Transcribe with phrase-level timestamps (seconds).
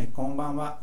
[0.00, 0.78] はい、こんばんは。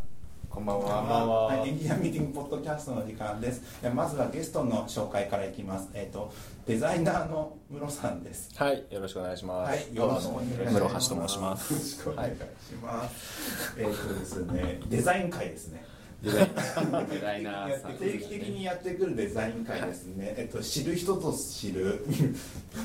[0.48, 1.46] こんばんこんばんは。
[1.46, 3.80] ははい、エンジニアミーティングポッドキャストの時間です。
[3.82, 5.90] えまずはゲストの紹介からいきます。
[5.96, 6.32] えっ、と
[6.68, 8.52] デザイナーの室さんです。
[8.56, 9.70] はい、よろしくお願いします。
[9.72, 10.72] はい、よろしくお願いします。
[10.72, 11.74] 室橋と申します。
[11.74, 13.76] よろしくお願いします。
[13.80, 15.84] えっ、とですね、デザイン会ですね。
[16.22, 17.08] デザイン。
[17.10, 20.36] デザイナーさん定期的にやってくるデザイン会ですね。
[20.38, 22.06] えっと知る人ぞ知る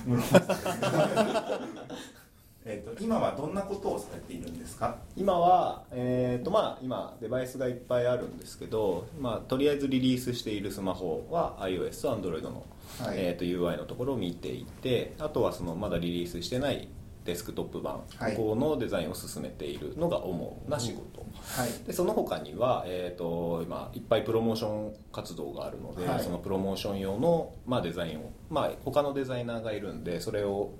[0.06, 2.21] 室さんです。
[2.64, 4.96] えっと今はどんなことをされているんですか？
[5.16, 12.64] 今は、えーとまあ、今デバイスがいっぱいあるんですけど、まあ、とりあえずリリースしているスマホは iOS と Android の、
[13.00, 16.88] はいえー、と UI のところを見ていてあとはそのまだリリースしてない
[17.24, 18.36] デスクトップ版、はい。
[18.36, 21.24] ここのデザインを進めているのが主な仕事、
[21.56, 21.86] はい。
[21.86, 26.22] でその他には、えー、と今いっぱいプロモーション活動があるので、はい。
[26.22, 30.72] そのプロモーション用の、まあ、デザインを、まあ、他のデザイナーがいるんでそれを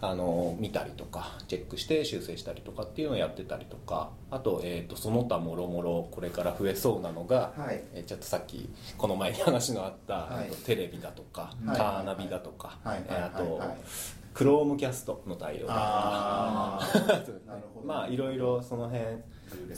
[0.00, 7.82] あの見たりとかチェックして修正したりとかっていうのをやってたりとかあと,、えー、とその他もろもろこれから増えそうなのが、はい。
[7.94, 10.50] えーちょっとさっきこの前に話のあった、はい。
[10.64, 11.76] テレビだとか、はい。
[11.76, 13.02] カーナビだとか、はい。
[13.06, 13.60] えーあと、
[14.38, 16.80] クロームキャストの対応だとか。
[17.84, 19.04] まあいろいろその辺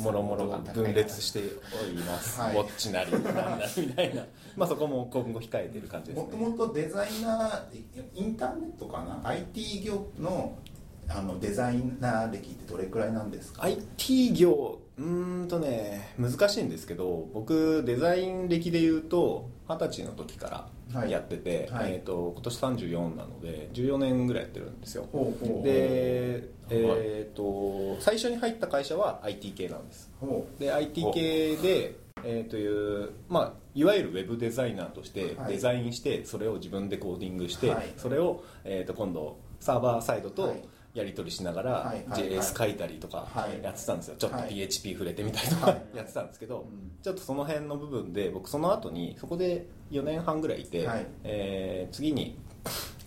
[0.03, 1.41] もろもろ分裂して
[1.83, 2.57] おります、はい。
[2.57, 4.23] ウォッチなりなんなりみたいな。
[4.59, 7.63] まあそこも今後控えてる感じですもとねもとデザイナー
[8.15, 10.59] インターネットかな？IT 業の
[11.09, 20.69] あのデザイナー歴ってどれくらいなんですか？IT 業うーんとね難しいんですけど僕デザイン歴で言うと二十歳の時から
[21.09, 21.85] やってて、はい。
[21.85, 25.09] はいえー、と今年34なので14年ぐらいやってるんですよ。
[25.63, 30.11] で、えー、と最初に入った会社は IT 系なんです。
[30.21, 35.53] ほで IT 系で、えー、という、まあ、いわゆるウェブデザイナーとしてはい。
[35.53, 37.93] デザインしてそれを自分でコーディングして、はい。
[37.97, 40.63] それを、えー、と今度サーバーサイドとはい
[40.95, 43.63] やり取りしながら、JS 書いたりとかはい。
[43.63, 44.17] やってたんですよ。
[44.19, 44.49] ちょっとはい。
[44.49, 45.83] PHP 触れてみたりとかはい。
[45.97, 46.93] やってたんですけど、うん。
[47.03, 51.07] ちょっとその辺の部分で僕その後にそこで4年半ぐらいいて、はい。
[51.25, 52.39] えー次に、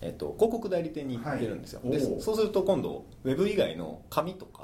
[0.00, 4.63] えー、と広告代理店に行ってるんですよ、でそうすると今度ウェブ以外の紙とか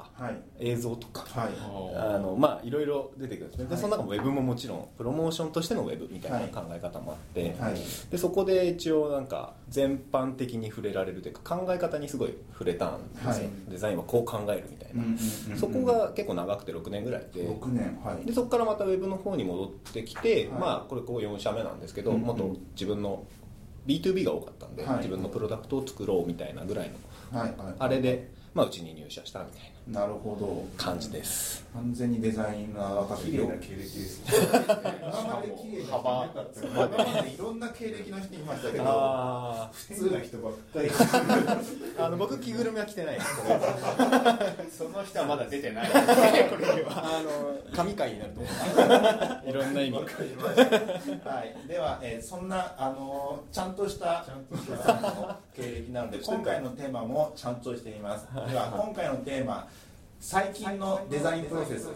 [0.59, 1.25] 映像とか。
[1.39, 1.49] はい。
[1.95, 3.81] あのまあいろいろ出てくるんですね、ではい。
[3.81, 7.75] その中もウェブももちろんプロモーションとしてのウェブみたいな考え方もあって、はい。
[8.09, 13.49] でそこで一応なんか全般的に触れられるというか考え方にすごい触れたんですよ、はい。
[13.69, 17.43] デザインはこう考えるみたいな、そこが結構長くて6年ぐらいで。
[17.43, 17.99] 6年。
[18.03, 18.25] はい。
[18.25, 20.59] でそこからまたウェブの方に戻ってきて、はい。
[20.59, 23.23] まあこれここ4社目なんですけど、もっと自分の
[23.87, 24.97] B2B が多かったんで、はい。
[24.97, 26.95] 自分のプロダクトを作ろうみたいなぐらいの
[27.79, 30.65] あれで、まあ、うちに入社したみたいなるほど。
[30.77, 31.65] な感じです。
[31.73, 34.33] 完全にデザイナーだ綺麗な経歴ですね。
[34.41, 36.67] 今まで綺麗な人いなかった。
[36.67, 40.89] 今までいろんな経歴の人いましたけどあ普通な人ばっかり。
[41.97, 45.89] あの僕着ぐるみは着てないです その人はまだ出てない。
[45.93, 49.49] あの神回になると思う。
[49.49, 50.03] いろんな意味は
[51.43, 54.33] い、では、えーそんなあのちゃんとしたさ
[54.93, 56.71] んの経歴なので今回の。
[56.81, 58.25] テーマもちゃんとしています。
[58.33, 59.67] では今回のテーマ
[60.21, 61.89] 最近のデザインプロセス。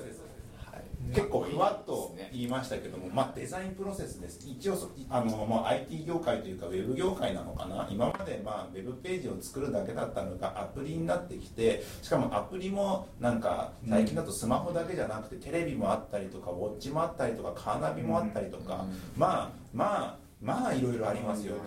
[1.13, 4.39] 結構ふわっと言いましたけども、まあ、デザインプロセスです。
[4.49, 7.87] 一応そあの、まあ、IT 業界というかウェブ業界なのかな。
[7.91, 21.53] 今まで、まあ、ウェブページを作るだけだったのがアプリになってきてしかもアプリもなんか最近だとスマホだけじゃなくてテレビもあったりとかウォッチもあったりとかカーナビもあったりとか、まあまあまあいろいろありますよ。
[21.53, 21.59] と。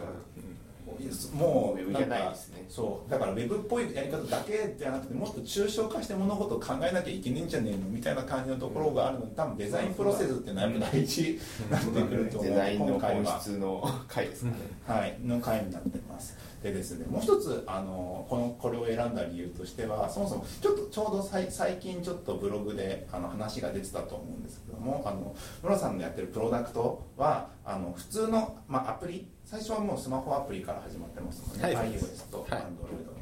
[1.35, 11.39] もうウェブじゃないですねそうだからウェブっぽいやり方だけじゃなくてもっと抽象化して物事を考えなきゃいけないんじゃねえのみたいな感じのところがあるので多分デザインプロセスっていうのはやっぱ大事に
[11.71, 14.57] なってくると思うデザインの本質の回ですかね。
[14.87, 16.37] はい、の回になってます。
[16.63, 31.91] でですね、もう一つあのこのこれを選んだ理由としては、そもそもちょっとちょうどさい最近ちょっとブログであの話が出てたと思うんですけども、あの室さんのやってるプロダクトはあの普通のまあアプリ、最初はもうスマホアプリから始まってますもんね、はい。
[31.91, 32.61] iOS とはい。
[32.63, 33.19] Android の。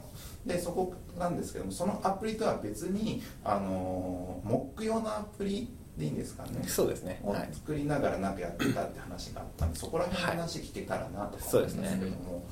[0.46, 5.68] でそこなんですけども、そのアプリとは別にあのモック用のアプリ
[5.98, 6.62] でいいんですかね。
[6.66, 7.20] そうですね。
[7.24, 7.48] をはい。
[7.52, 12.46] 作りながらなんかやってたって話があったんでそこら辺の話聞けたらなとかそうですね思うんですけども、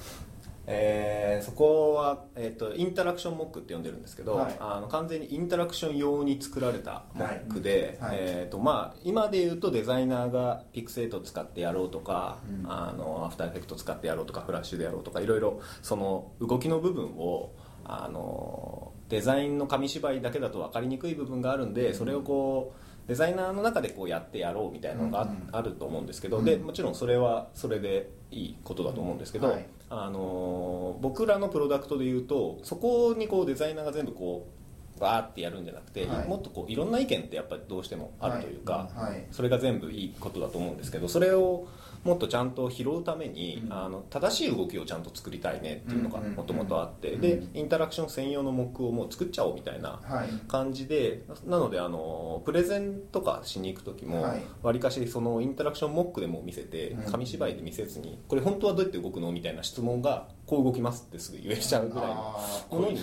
[0.67, 4.57] えーそこは、えー、とインタラクションモックって呼んでるんですけど、はい。
[4.59, 8.11] あの完全にインタラクション用に作られたモックで、はい。
[8.11, 8.19] はい。
[8.21, 12.71] えーとまあ、今で言うとデザイナーがピクセートを使ってやろうとか、うん。
[12.71, 17.53] あのアフターエフェクト使ってやろうとかフラッシュでやろうとかいろいろその動きの部分を
[17.85, 26.45] あのデザインの紙芝居だけだと分かりにくい部分があるんでそれをこうデザイナーの中でこうやってやろうみたいなのがあると思うんですけど、うん。
[26.45, 29.67] でもちろんそれはそれでいいことだと思うんですけど、はい。
[29.91, 34.49] あの僕らのプロダクトでいうとそこにこうデザイナーが全部こ
[34.97, 36.29] うバーってやるんじゃなくて、はい。
[36.29, 39.13] もっとこういろんな意見ってやっぱりどうしてもあるというか、はい。
[39.13, 39.27] はい。
[39.31, 41.67] それが全部いいことだと思うんですけどそれを
[42.05, 43.73] もっとちゃんと拾うために、うん。
[43.73, 47.21] あの正しい動きをちゃんと作りたいねっていうのがうんもともとあって、うん。
[47.21, 50.29] でインタラクション専用のモックをもう作っちゃおうみたいなはい。
[50.47, 54.43] 感じでなのであのプレゼンとかしに行く時もはい。
[54.63, 57.11] わりかしそのインタラクションモックでも見せてうん。
[57.11, 62.15] 紙芝居で見せずにこれ本当はどうやって動くのみたいな質問がこう動きますってすぐ言えちゃうぐらいの
[62.71, 63.01] ものに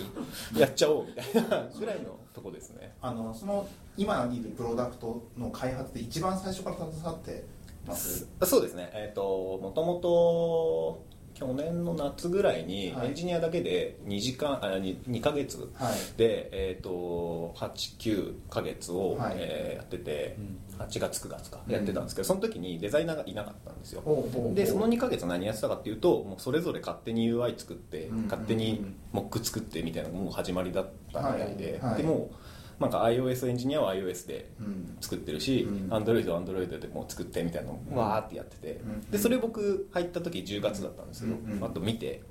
[0.56, 2.94] やっちゃおうみたいなぐらいのとこですね。
[3.02, 7.44] あのその今いるプロダクトの開発で一番最初から携わって
[7.86, 8.28] ます。
[8.42, 8.90] そうですね。
[8.94, 13.08] えっ、ともともと去年の夏ぐらいにはい。
[13.08, 16.18] エンジニアだけで2時間あ 2, 2ヶ月はい。
[16.18, 19.34] で、えー、と89ヶ月を、はい。
[19.36, 20.36] えーやってて、
[20.78, 21.72] 8月9月かうん。
[21.72, 24.02] やってたんですけど、その時にデザイナーがいなかったんですよ。
[24.04, 24.54] ほうほうほう。
[24.54, 28.24] でその2ヶ月何やってたかっていうともうそれぞれ勝手に UI 作って、うん。
[28.24, 31.92] 勝手にモック作ってみたいなのがもう始まりだったみたいで、はい。
[31.92, 32.02] はい。
[32.02, 32.34] でもう
[32.82, 34.96] なんか iOS エンジニアは iOS でうん。
[35.00, 35.92] 作ってるし、うん。
[35.92, 39.10] Android は Android でもう作ってみたいなのをわーってやってて、うん。
[39.10, 41.52] でそれ僕入った時10月だったんですけど、うん。
[41.52, 41.64] うん。
[41.64, 42.22] あと見て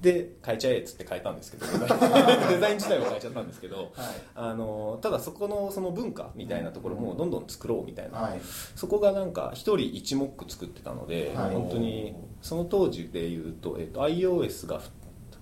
[0.00, 1.66] で変えちゃえっつって変えたんですけど
[2.48, 3.88] デザイン自体は変えちゃったんですけどはい。
[4.36, 8.40] あのただそこのその文化みたいなところもどんどん作ろうみたいな、はい。
[8.76, 11.54] そこがなんか1人1モック作ってたので、はい。
[11.54, 14.80] 本当にその当時でいうと,、えっと iOS が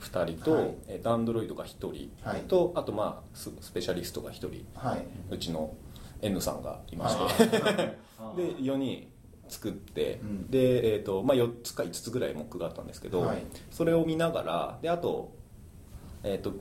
[0.00, 0.74] 2人と,、はい。
[0.88, 2.40] えっと Android が1人はい。
[2.42, 4.64] と、あとまあススペシャリストが1人。
[4.74, 5.06] はい。
[5.30, 5.74] うちの
[6.22, 7.96] N さんがいまして、はい
[8.36, 9.08] で4人
[9.48, 10.50] 作って、うん。
[10.50, 13.42] で、えーとまあ、4つか5つぐらいモックがあったんですけど、はい。
[13.70, 15.32] それを見ながらであと,、
[16.22, 16.52] えー、と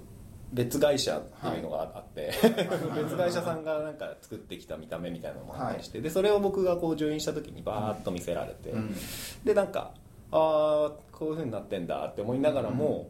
[0.53, 2.31] 別会社っていうのがあって、
[2.95, 8.95] 別会社さんがなんか作ってきた見た目みたいなのもあったりして、でそれを僕がこうジョインした時にバーッと見せられて、うん。
[9.43, 9.93] でなんか
[10.31, 13.09] ああこういうふうになってんだって思いながらも、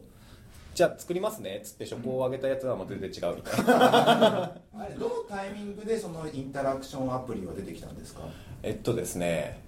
[0.76, 4.52] じゃあ作りますねっつって初稿を上げたやつはもう全然違うみたいな。
[4.76, 8.20] あれどのタイミングでそのインタラクションアプリは出てきたんですか？
[8.62, 9.58] えっとですね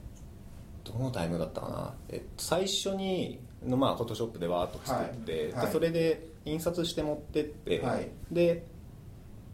[0.84, 5.52] どのタイムだったかな、えっと、最初にのまあフォトショップでわーっと作って、はい。
[5.52, 5.66] はい。
[5.66, 8.08] でそれで印刷して持ってって、はい。
[8.30, 8.66] で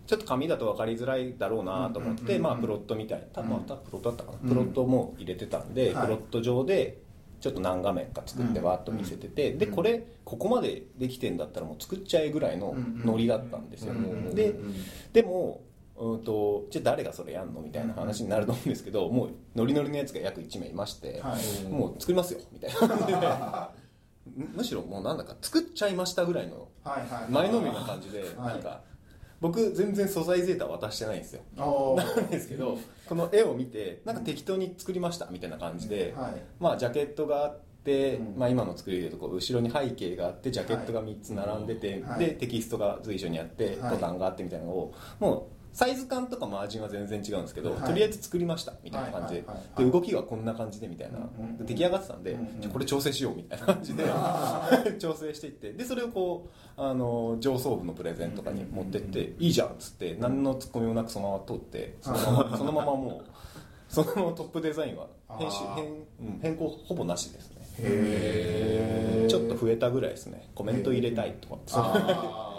[0.08, 3.26] ちょっと紙だと分かりづらいだろうなと思って、まあ、プロットみたい。
[3.32, 3.48] なうん。
[3.48, 6.04] またプロットだったかな、うんプロットも入れてたんで、はい。
[6.06, 6.98] プロット上で
[7.44, 9.74] ちょっと何画面か作ってうんわーっと見せてて、でうん。
[9.74, 12.74] これここまでできてんだったらもう作っちゃえぐらいの
[13.04, 13.92] ノリだったんですよ、
[14.32, 14.54] で
[15.12, 15.60] でも
[15.94, 21.68] うんとじゃあ誰がそれやんのみたいな話になると思うんですけど、もうノリノリのやつが約1名いまして、はい。
[21.70, 22.88] もう作りますよみたいな。
[22.88, 23.12] 感じで
[24.34, 26.68] むむしろもうなんだか作っちゃいましたぐらいの
[27.28, 28.54] 前のめりな感じで、はい。
[28.54, 28.80] なんか
[29.40, 31.42] 僕全然素材データ渡してないんですよ。
[31.56, 36.42] なんですけどこの絵を見てなんか適当に作りましたみたいな感じで、はい。
[36.58, 38.38] まあジャケットがあって、うん。
[38.38, 42.20] まあ、今の作りでいうとこう後ろに背景があってジャケットが3つ並んでて、はい。
[42.20, 43.94] でテキストが随所にあって、はい。
[43.94, 47.80] ボタンがあってみたいなのをもうサイズ感とかマージンは全然違うんですけど、はい。
[47.82, 49.34] とりあえず作りましたみたいな感じ
[49.76, 51.18] で,、動きはこんな感じでみたいな、
[51.58, 54.04] で出来上がってたんで、うんうんじゃあこれ調整しようみたいな感じで。
[55.00, 55.72] 調整していって。
[55.72, 67.64] でそれをこうあの上層部のプレゼンとかに持ってって、いいじゃんっつって何のツッコミもなくそのまま通ってそのまま そのままもうそのままトップデザインは編集変,、うん、変更ほぼなしですね。
[69.28, 70.48] ちょっと増えたぐらいですね。
[70.54, 72.53] コメント入れたいとか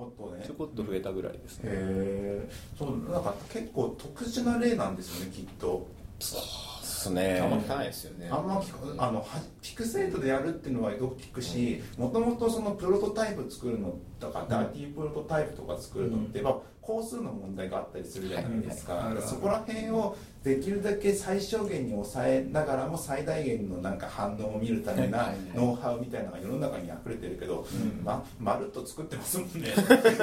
[0.00, 0.44] こっとね。
[0.46, 1.70] ちょこっと増えたぐらいですね。
[1.72, 5.86] へえそうなんか結構特殊な例なんですよねきっと。
[6.18, 7.40] ですね。
[7.40, 8.28] あんま聞かないですよね。
[8.30, 9.26] あんま聞くあのは
[9.62, 16.56] ピクセートでやるっていうのはよく聞くしもともとそのプロトタイプ作るのとか、ダーティープロトタイプとか作るのって、まあ
[16.90, 28.02] 工数の問題があったりするじゃないですか,、はいはいそこら辺をできるだけ最小限に抑えながらも最大限のなんか反応を見るためなノウハウみたいなのが世の中に溢れてるけど、うん。
[28.02, 29.68] ままるっと作ってますもんね。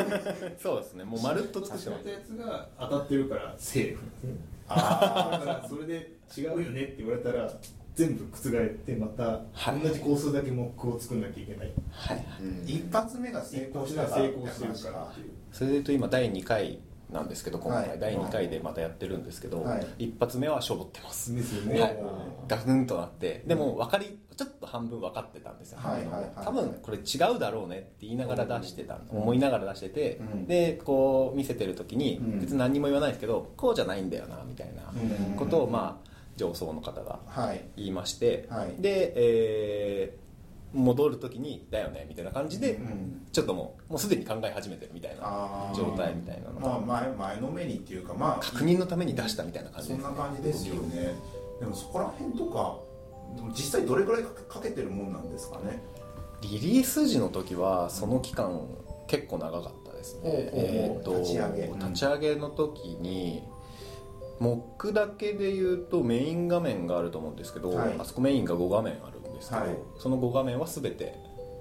[0.60, 1.04] そうですね。
[1.04, 3.96] もうまるっと作ってますやつが当たってるからセー。
[3.96, 4.00] フ
[4.70, 7.54] あだからそれで違うよねって言われたら
[7.96, 9.80] 全部覆ってまたはい。
[9.80, 11.72] 同じ工数だけモックを作んなきゃいけない。
[11.92, 12.68] はいうん。
[12.68, 16.78] 一発目が成功したら成功してるからっていうそれでいうと今第2回
[17.12, 18.00] なんですけど今回、はい。
[18.00, 20.06] 第2回でまたやってるんですけど、はい。
[20.06, 21.34] 一発目はしょぼってます。
[21.34, 21.98] ですよね、はい。
[22.48, 23.44] ガクンとなって。
[23.48, 26.32] でも分かりちょっと半分分かってたんですよ、はいはいはい。
[26.46, 27.02] 多分これ違
[27.36, 30.46] うだろうねって言いながら出してた、思いながら出してて、うん。
[30.46, 32.40] でこう見せてる時に、うん。
[32.40, 34.84] 別に何にも言わないですけどこうじゃないんだよなみたいな
[35.30, 35.36] うん。
[35.38, 37.66] ことをまあ上層の方がはい。
[37.78, 38.80] 言いまして、はい。
[38.80, 40.27] で、えー
[40.74, 43.28] 戻る時に「だよね」みたいな感じで、うん。
[43.32, 51.16] ちょっともうもうすでに考え始めてるみたいな状態みたいなのが、まあ前前のめりっていうかまあ確認のために出したみたいな感じそんですねな感じですよね。
[51.60, 52.80] でもそこら辺とか
[53.50, 55.82] 実際どれぐらいかかけてるもんなんですかね。
[56.42, 58.68] リリース時の時はその期間
[59.08, 60.22] 結構長かったですね。
[60.26, 61.68] えーと立ち上げ。
[61.68, 63.44] 立ち上げの時に
[64.40, 67.96] モックだけで言うとメイン画面があると思うんですけど、はい。
[68.00, 69.78] あそこメインが5画面あるんですけど、はい。
[69.98, 71.16] その5画面は全て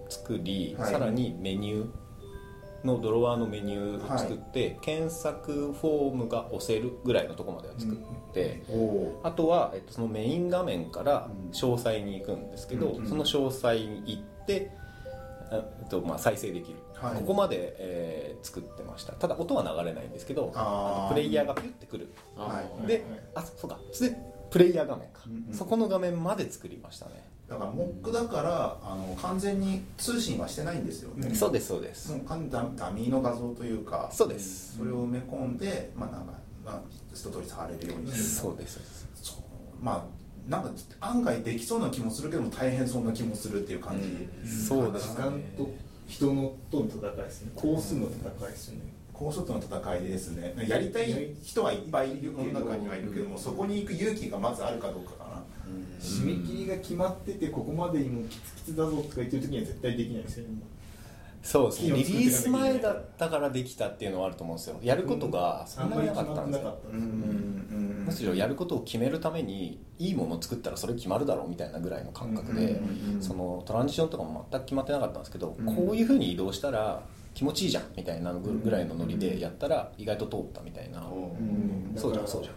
[0.09, 0.93] 作り、はい。
[0.93, 14.71] さらにメニューのドロワーのメニューを作って、検索フォームが押せるぐらいのところまでは作って、おおあとは、えっと、そのメイン画面から詳細に行くんですけど、うんその詳細に行って、
[15.51, 17.15] あえっとまあ、再生できる、はい。
[17.17, 19.13] ここまで、えー作ってました。
[19.15, 21.15] ただ音は流れないんですけどあー。
[21.15, 22.13] プレイヤーがピュッてくる。
[22.37, 22.87] はい。
[22.87, 23.05] で
[23.35, 23.79] あそうか。
[24.01, 24.17] で
[24.51, 25.55] プレイヤー画面か、うんうん。
[25.55, 36.33] そこの画面まで作りましたね、だからモックだからあの完全に通信はしてないんですよね、そうですそうです、もう完全にダミーの画像というかそうです、それを埋め込んで、まあなんか、
[36.65, 36.81] まあ、
[37.13, 38.25] 一通り触れるようにしてる。
[38.25, 39.09] そうですそうです。
[39.23, 39.37] そう。
[39.81, 45.69] まあなんか案外できそうな気もするけども大変そうな気もするっていう感じ、そうです時間と
[46.07, 47.53] 人のとの戦いですね。
[47.55, 48.97] 工数の戦いですよね。
[49.13, 50.55] 高速の戦いですね。
[50.69, 55.26] やりたい人はいっぱいいる世の中にはいるけどもそこに行く勇気がまずあるかどうかかな
[56.01, 60.61] 締め切りが決まっててここまでにもうキツキツだぞとか言ってる時には絶対できないですよね。
[61.43, 61.97] そうですね。
[61.97, 64.79] リリース前だったからできたっていうのはあると思うんですよ。
[64.83, 66.79] やることがそんなになかったんですよ。
[66.93, 73.23] うんうんむしろやることを決めるためにいいものを作ったらそれ決まるだろうみたいなぐらいの感覚でうんうんうんうん。
[73.23, 77.03] そのトランジションとかも全く決まってなかったんですけど、うんこういうふうに移動したら
[77.35, 82.55] 気持ちいいじゃんみたいなぐぐらいのノリでやったら意外と通ったみたいな、うんそうじゃんそうじゃん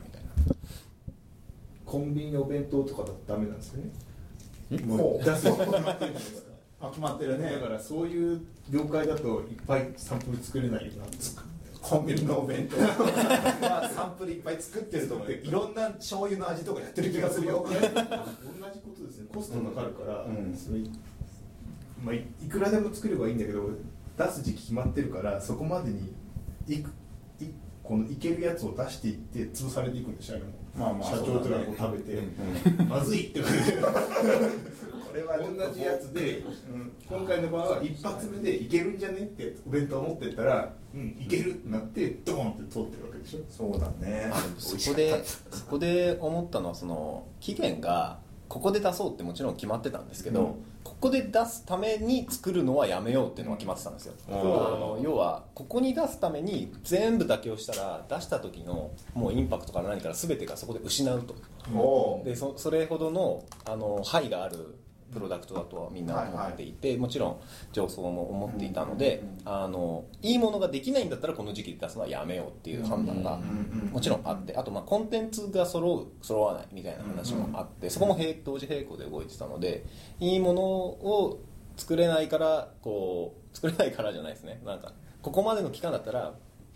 [1.90, 4.82] コンビニのお弁当とかだとダメなんですよね。
[4.86, 5.26] もほうう。
[5.26, 5.50] 出す。
[5.50, 6.50] の決まってるじゃないですか
[6.82, 7.52] あ決まってるね。
[7.52, 11.18] だからそういう業界だといっぱいサンプル作れないよなって
[11.82, 12.78] コンビニのお弁当。
[13.66, 15.32] まあサンプルいっぱい作ってると思う。
[15.34, 17.66] いろんな醤油の味とかやってる気がするよ。
[17.66, 19.28] 同じことですね。
[19.34, 20.56] コストかかるから、うん。
[20.56, 20.80] それ
[22.04, 23.70] まあ、いいくらでも作ればいいんだけど
[24.18, 26.14] 出す時期決まってるからそこまでに
[26.68, 26.92] いく
[27.42, 27.48] い
[27.84, 33.72] このいけるやつを出していって潰されていくんでしょあれも、まあまあ社長とかがこう食べて、うまずいって言われて。
[35.10, 36.38] これは同じやつで
[36.72, 36.92] うん。
[37.10, 43.40] 今回の場合は一発目でいけるんじゃねってお弁当持ってったらうんいけるってなってドーンって通ってるわけでしょ。
[43.50, 44.32] そうだね。
[44.58, 50.56] そこでそこで思ったのはその期限がここで出そうってもちろん決まってたんですけど、うん
[50.90, 54.36] ここで出すために作るのはやめようっていうのは決まってたんですよ、うん。
[54.38, 61.36] あの要はここに出すために全部妥協したら出した時のもうインパクトから何から全てがそこで失うと。
[61.76, 64.79] おでそそれほどのあの配がある
[65.12, 67.38] プロダクトだとはみんな思っていて、もちろん
[67.72, 73.40] 上層も思っていたので、あのいいものができないんだったらこの時期で出すのはやめようっていう判断が
[73.92, 79.86] もちろんあってあとまあコンテンツが揃う揃わないみたいな話もあってそこも並同時並行で動いてたので
[80.20, 81.42] いいものを
[81.78, 84.62] 作れないからこう作れないからじゃないですね。
[84.66, 86.34] なんかここまでの期間だったら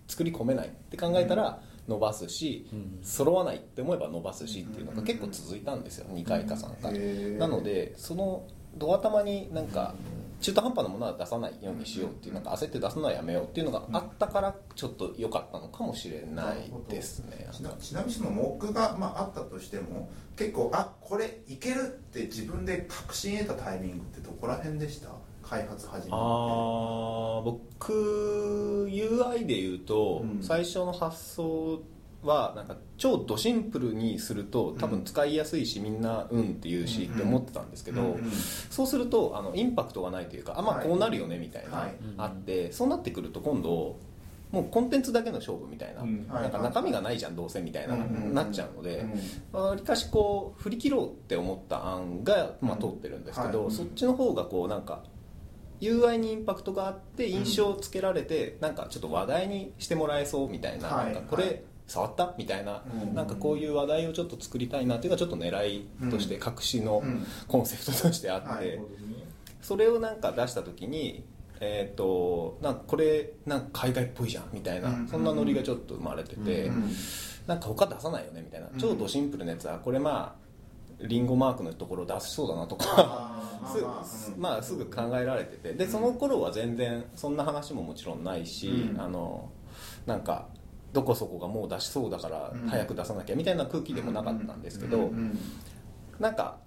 [0.08, 2.68] 作り込めないって考えたら伸ばすし
[3.02, 8.48] 揃わないって思えば伸ばすしっていうのが結構続いたんですよ2回か3回なのでその
[8.78, 9.94] ドア玉になんか
[10.42, 17.48] 中途半端なものは出さないようにしようっていうなんか焦って出すのはやめようっていうのがあったからちょっと良かったのかもしれないですね。
[17.54, 25.10] ちなちなみにそのモックが、まあ、あったとしても結構あこれいけるって自分で確信得たタイミングってどこら辺でした？
[25.54, 26.10] 開発始めて。
[26.12, 30.44] あー僕 UI で言うと、うん。
[30.44, 31.82] 最初の発想
[32.24, 38.32] はなんか超ドシンプルにすると多分使いやすいし、みんなうんって言うしって思ってたんですけど、うんうん
[38.70, 40.88] そうするとあのインパクトがないというかあまあはい。
[40.88, 41.96] こうなるよねみたいな、はい。
[42.18, 43.98] あってそうなってくると今度
[44.52, 46.28] もうコンテンツだけの勝負みたいな,、うん。
[46.28, 49.06] なんか中身がないじゃんどうせみたいな、うんうんうんなっちゃうので、
[49.54, 49.62] うん。
[49.62, 53.72] わりかしこう振り切ろうって思った案が、まあ、通ってるんですけど、はい。
[53.72, 55.04] そっちの方がこうなんか
[55.84, 61.14] UI にインパクトがあって印象をつけられて、なんかちょっと話題にしてもらえそうみたいな,、はい。
[61.14, 61.62] なんかこれ、はい。
[61.86, 63.14] 触ったみたいな、うん。
[63.14, 66.42] なんかこういう話題をちょっと作りたいなっていうのがちょっと狙いとして、うん。
[66.42, 67.26] 隠しのうん。
[67.48, 68.80] コンセプトとしてあって、はい
[69.62, 71.24] それをなんか出した時に
[71.62, 75.08] えー、となんかこれなんか海外っぽいじゃんみたいな、うん。
[75.08, 76.92] そんなノリがちょっと生まれてて、うん。
[77.48, 78.78] なんか他出さないよねみたいな、うん。
[78.78, 80.44] 超ドシンプルなやつはこれまあ
[81.08, 83.43] リンゴマークのところ出しそうだなとか
[84.38, 85.74] まあすぐ考えられてて。
[85.74, 89.02] でその頃は全然そんな話ももちろんないし、うん。
[89.02, 89.50] あの
[90.06, 90.50] なんか
[90.92, 92.68] どこそこがもう出しそうだからうん。
[92.68, 95.40] 早く出さなきゃみたいな空気でもなかったんですけど、うんうん
[96.20, 96.60] なんか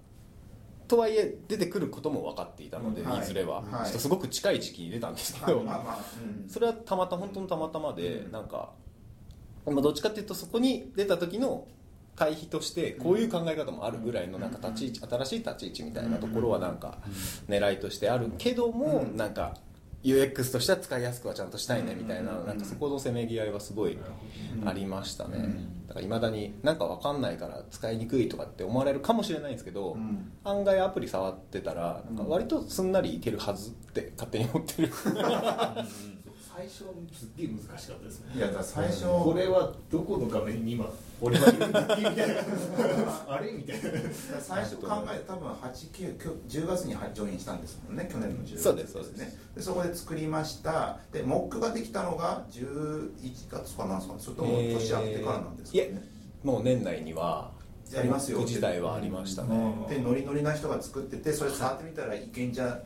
[0.87, 3.21] とはいえ出てくることも分かっていたので、うんはい。
[3.21, 3.85] い、ずれは、はい。
[3.85, 5.63] ちょっとすごく近い時期に出たんですけど、
[6.47, 8.31] それはたまたま本当にたまたまで、うん。
[8.31, 8.71] なんか、
[9.65, 11.67] まあ、どっちかっていうとそこに出た時の
[12.17, 16.97] 対比としてこういう考え方もあるぐらいのなんか立ち位置新しい立ち位置みたいなところはなんか
[17.47, 19.15] 狙いとしてあるけども、うん。
[19.15, 19.53] なんか
[20.03, 23.97] UX としては使いやすくはちゃんとしたいねみたいななんかそこのせめぎ合いはすごい
[24.65, 25.59] ありましたね。
[25.87, 30.31] だからいまだになんかわかんないから使いにくいとかって思われるかもしれないんですけど、うん。
[30.43, 34.91] 案外アプリ触ってたらなんか割とすんなりいけるはずって勝手に思ってる
[36.57, 36.75] 最初
[37.13, 38.33] すっげえ難しかったですね。
[38.35, 39.03] いやだ最初。
[39.03, 40.87] これはどこの画面に今
[41.21, 42.35] 俺がいるんだっけみたいな
[43.27, 43.51] あれ？
[43.51, 43.81] みたいな。
[44.41, 46.17] 最初考え多分8 9
[46.49, 49.17] 10月にジョインしたんですもんね去年の10月そうですそうです。
[49.17, 50.97] ねでそこで作りました。
[51.13, 53.11] でモックができたのが11
[53.51, 54.19] 月かなんですかね。
[54.19, 56.01] それとも年明けてからなんですかいえね、
[56.43, 57.51] もう年内には
[57.93, 58.39] やりますよ。
[58.39, 59.87] 自体はありましたね、うん。
[59.87, 62.81] でノリノリな人が作っててそれ触ってみたらいけんじゃ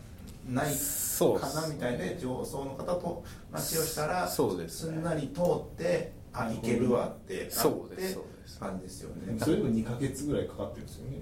[0.48, 4.90] ないそうかなみたいで上層の方と話をしたらそうです。
[4.92, 8.60] ねんなり通ってあいけるわってなってそうですそうです。
[8.60, 9.38] 感じですよね。
[9.40, 11.18] それでも2か月ぐらいかかってるんですよね。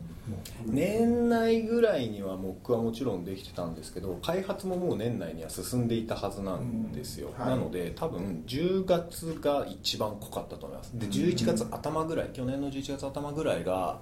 [0.65, 7.43] 年内ぐらいにはモックはもちろんできてたんですけど開発ももう年内には進んでいたはずなんですよ、うん。
[7.43, 7.49] はい。
[7.51, 10.91] なので多分10月が一番濃かったと思います。
[10.97, 13.99] で11月頭ぐらい去年の11月頭ぐらいが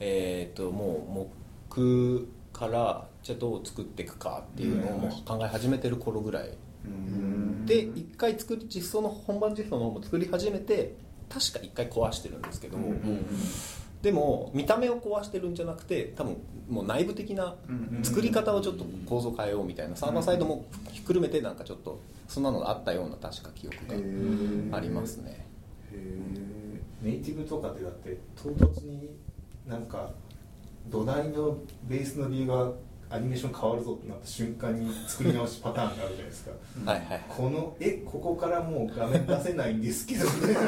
[0.00, 1.26] えっ、ともうモ
[1.70, 2.28] ック
[2.62, 6.50] からじゃあどう作っていくかっていうのを考え始めてる頃ぐらい。
[6.84, 7.66] うん。
[7.66, 10.94] で一回作り実装の本番実装の方も作り始めて
[11.28, 12.78] 確か一回壊してるんですけど、
[14.02, 16.36] でも見た目を壊してるんじゃなくて多分
[16.68, 17.56] もう内部的な
[18.02, 23.76] 作り方をちょっと構造変えようみたいなサーバーサイドもひっくるめてなんかちょっとそんなのがあったような確か記憶
[24.70, 25.46] がありますね。
[27.02, 29.10] ネイティブとかってだって唐突に
[29.66, 30.10] なんか
[30.88, 32.72] 土台のベースの理由が
[33.10, 36.50] アニメーション変わるぞってなった瞬間に作り直しパターンがあるじゃないですか。
[36.86, 37.24] はいはいはい。
[37.28, 40.60] このえここからもう画面出せないんですけどみたいな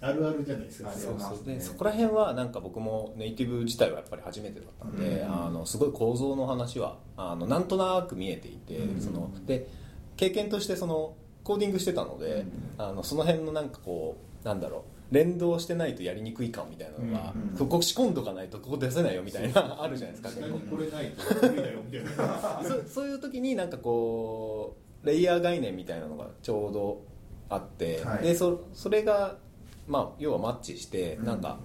[0.00, 0.90] あるあるじゃないですか。
[0.90, 1.46] あそうそう。
[1.46, 5.46] でそこら辺はなんか僕もネイティブ自体はやっぱり初めてだったんで、うん。
[5.46, 9.00] あのすごい構造の話はあのなんとなく見えていて、うん。
[9.00, 9.68] そので
[10.16, 12.44] 経験としてそのコーディングしてたので、
[12.76, 20.58] あのその辺のなんかこうなんだろう連動してないとやりにくい感みたいなのが、うんここ仕込んどかないとここ出せないよみたいなあるじゃないですか下結構。
[20.58, 22.62] にこれないと無理だよみたいな。
[22.64, 27.02] そ そういう時になんかこうレイヤー概念みたいなのがちょうど
[27.50, 28.24] あって、はい。
[28.24, 29.36] でそそれが、
[29.86, 31.58] まあ、要はマッチしてなんか、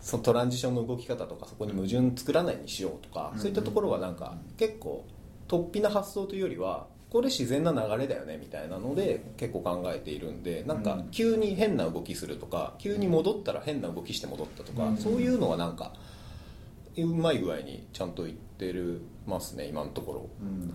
[0.00, 3.38] そのトランジションの動き方とかそこに矛盾作らないにしようとか、うん。
[3.38, 5.04] そういったところはなんか結構
[5.48, 14.96] 突飛な発想というよりはこれ自然な流れだよねみたいなので結構考えているんでなんか急に変な動きするとか急に戻ったら変な動きして戻ったとか、うん。
[14.98, 15.94] そういうのはなんか
[16.96, 20.28] うまい具合にちゃんといってるますね今のところ。
[20.42, 20.74] うん。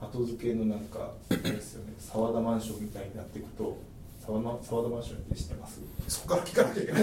[0.00, 3.76] 後付けのなんかですよね 沢田マンションみたいになっていくと
[4.24, 5.80] 沢田沢田マンションって知ってます？
[6.08, 7.00] そこから聞かなきゃいけな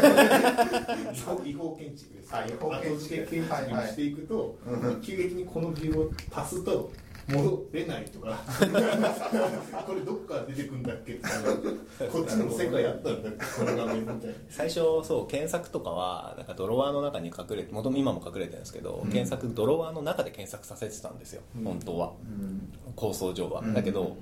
[1.46, 1.50] い。
[1.52, 2.34] 違法建築です。
[2.36, 2.94] あ違法建築。
[2.94, 4.96] 後付け建築にしていくと、はいはい。
[5.04, 6.92] 急激にこのビューを足すと
[7.32, 8.40] 戻れないとか。
[9.86, 14.36] これどっから出てくんだっけこっちの世界あったんだっけこの画面みたいな。
[14.50, 21.64] 最初そう検索とかはなんかドロワーの中に隠れて元々今も隠れてるんですけど、検索ドロワーの中で検索させてたんですよ、うん。
[21.64, 22.14] 本当は。
[22.24, 22.72] うん。
[22.96, 24.18] 構想上は、うんだけど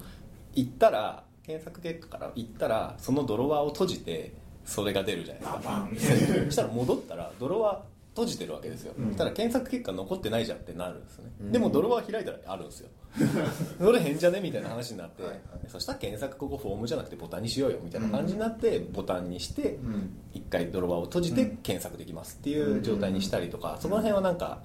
[0.54, 4.34] 行ったら検索結果から行ったらそのドロワーを閉じて
[4.66, 6.36] それが出るじゃないですか。
[6.46, 9.16] そしたら戻ったらドロワー閉じてるわけですよ、うん。
[9.16, 11.52] たら検索結果残ってないじゃんってなるんですね、うん。
[11.52, 12.90] でもドロワー開いたらあるんですよ。
[13.80, 15.42] それ変じゃねみたいな話になって、はいはい。
[15.68, 20.18] そしたら検索ここフォームじゃなくてボタンにしようよみたいな感じになって、ボタンにして、うん。
[20.34, 24.64] 一回ドロワーを閉じて検索できますっていう状態にしたりとか、そこら辺はなんか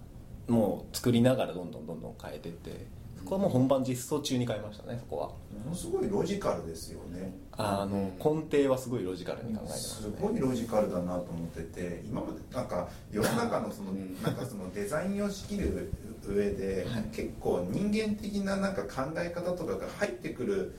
[0.49, 5.29] もう作りながらどんどんどんどん変えてってそこはもう本番実装中に変えましたねそこは。
[5.29, 15.93] ものすごいロジカルですよねあの根底はすごいロジカルに考えてますすねごいロジカルだなと思ってて今までなんか世の中のそのなんかそのデザインを仕切る
[16.27, 20.75] 上で結構人間的ななんか考え方とかが入ってくる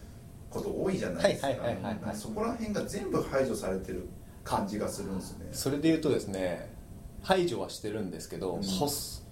[0.50, 2.14] こと多いじゃないですか。
[2.14, 4.08] そこら辺が全部排除されてる
[4.44, 5.48] 感じがするんですね。
[5.52, 6.74] それで言うとですね
[7.22, 8.64] 排除はしてるんですけど、うん。
[8.64, 8.88] ほ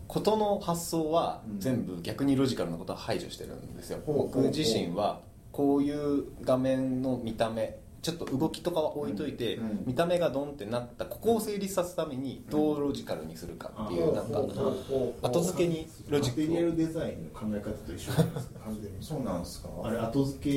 [0.08, 5.22] ことの発想はうん全部逆にロジカルなことは排除してるんですよ、僕自身は
[5.54, 9.84] こういう画面の見た目ちょっと動きとかは置いといて、うんうん。
[9.86, 14.40] 見た目がドンってなったここを成立させるためにどうロジカルにするかっていう、なんか
[15.22, 16.42] 後付けにロジック。
[16.42, 18.60] をマテリアルデザインの考え方と一緒ないですか？
[18.66, 18.98] 完全に。
[19.00, 19.70] そうなんですか？
[19.84, 20.52] あれ後付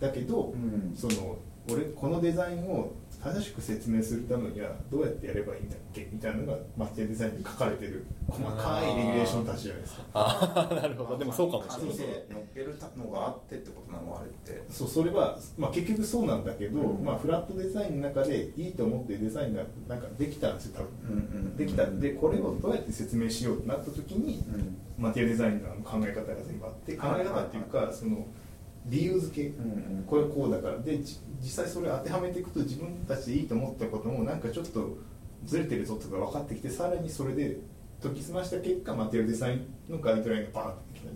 [0.00, 0.92] けだけど、うん。
[0.96, 1.36] その
[1.70, 2.90] 俺このデザインを
[3.22, 10.02] 正しく説明するためにはどうやってやればいいんだっけみたいなのがマテリアルデザインに書かれてる細かいレギュレーションたちじゃないですか。
[10.14, 11.18] ああなるほど。
[11.18, 11.80] でもそうかもしれない。
[11.80, 14.62] 紙で乗っけるのがあってってことなのあれって。
[14.70, 17.04] そうそれは、まあ、結局そうなんだけど、うん。
[17.04, 21.20] まあ、フラットデザインの中でいいと思ってるデザインがなんかできたんですよ多分、うんう
[21.54, 24.76] んできたんでこれをどうやって説明しようってなった時に、うん。
[25.02, 28.26] マテリアルデザインの考え方が全部あって考え方っていうか、その
[28.88, 30.04] 理由付け、うんうん。
[30.06, 30.78] これこうだから。
[30.78, 34.96] でじ実際それを当てはめていくと自分たちでいいと思ったこともなんかちょっと
[35.44, 37.58] ずれてるぞとか分かってきてさらにそれで
[38.02, 41.14] 研ぎ澄ました結果マテリアルデザインのガイドラインがバーンってきたり。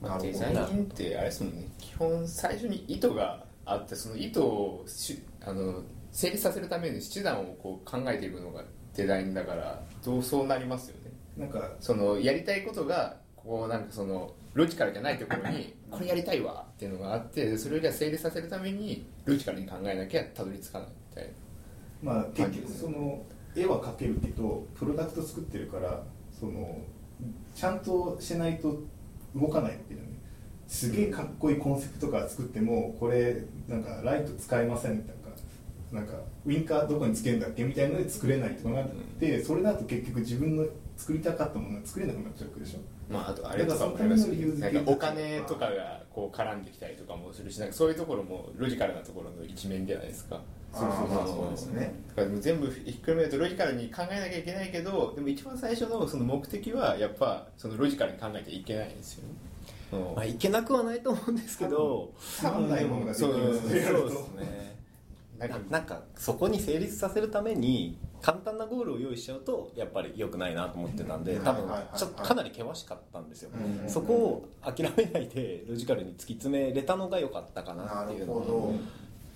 [0.00, 1.68] まあ、デザインってあれですもんね。
[1.78, 8.62] 基本最初に意図があってその意図をしあの成立させるために手段をこう考えていくのが
[8.94, 11.12] デザインだからどうそうなりますよね。
[11.36, 21.30] なんかそのやりたいことがこうなんかそのロジカルじゃないところにこれやりたいわっていうのがあってでそれをじゃあ成立させるためにロジカルに考えなきゃたどり着かないみたいな。
[22.02, 23.22] まあ結局その
[23.54, 26.02] 絵は描けるけどプロダクト作ってるから
[26.38, 26.78] その
[27.54, 28.82] ちゃんとしないと
[29.34, 30.12] 動かないわけだよね。
[30.66, 35.26] すげえかっこいいコンセプトカー作ってもこれなんかライト使えませんみたいな
[35.92, 38.88] なんかウインカーどこにつけるんだっけみたいなので作れないとかなっ
[39.20, 44.72] て、それだと結局自分の作りたかったものが作れなくなっちゃうわけでしょまあ、あとあれとかもありますよね。
[44.72, 50.40] なんかお金とかがこう絡んできたりとかもするしなんかそういうところもロジカルなところの一面じゃないですか。
[50.72, 51.94] そうそうそうそうですね。
[52.16, 59.34] だから全部ひっくるめるとロジカルに考えなきゃいけないけどでも一番最初のその目的はやっぱそのロジカルに考えていけないんですよね。
[59.92, 60.14] うん。
[60.16, 64.00] まあいけなくはないと思うんですけどつまんないものができそうるんですねやると。
[64.00, 64.76] そうですね。
[65.38, 71.44] なんかなんかそこに成立させるために簡単なゴールを用意しちゃうとやっぱり良くないなと思ってたんでうん。
[71.44, 73.50] 多分ちょっとかなり険しかったんですよ。
[73.86, 78.74] そこを諦めないでロジカルに突き詰めれたのが良かったかななっていうのるほど。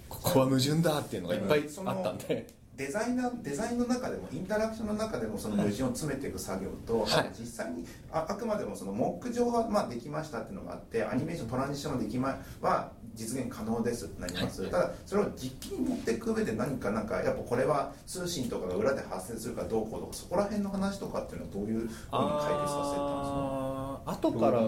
[0.09, 2.49] ここは矛盾だっていうのがいっぱいあったんで。
[2.77, 7.31] デザイナーデザインの中でもインタラクションの中でもその矛盾を詰めていく作業と、はい。
[7.39, 24.03] 実際にああくまでもそのモック上はまあできましたっていうのがあってアニメーショントランジションのできまは実現可能ですってなります、ただそれを実機に持っていく上で何かなんかやっぱこれは通信とかが裏で発生するかどうこうとかそこら辺の話とかっていうのはどういうふうに解決させたんですか？
[24.07, 24.63] 後ロから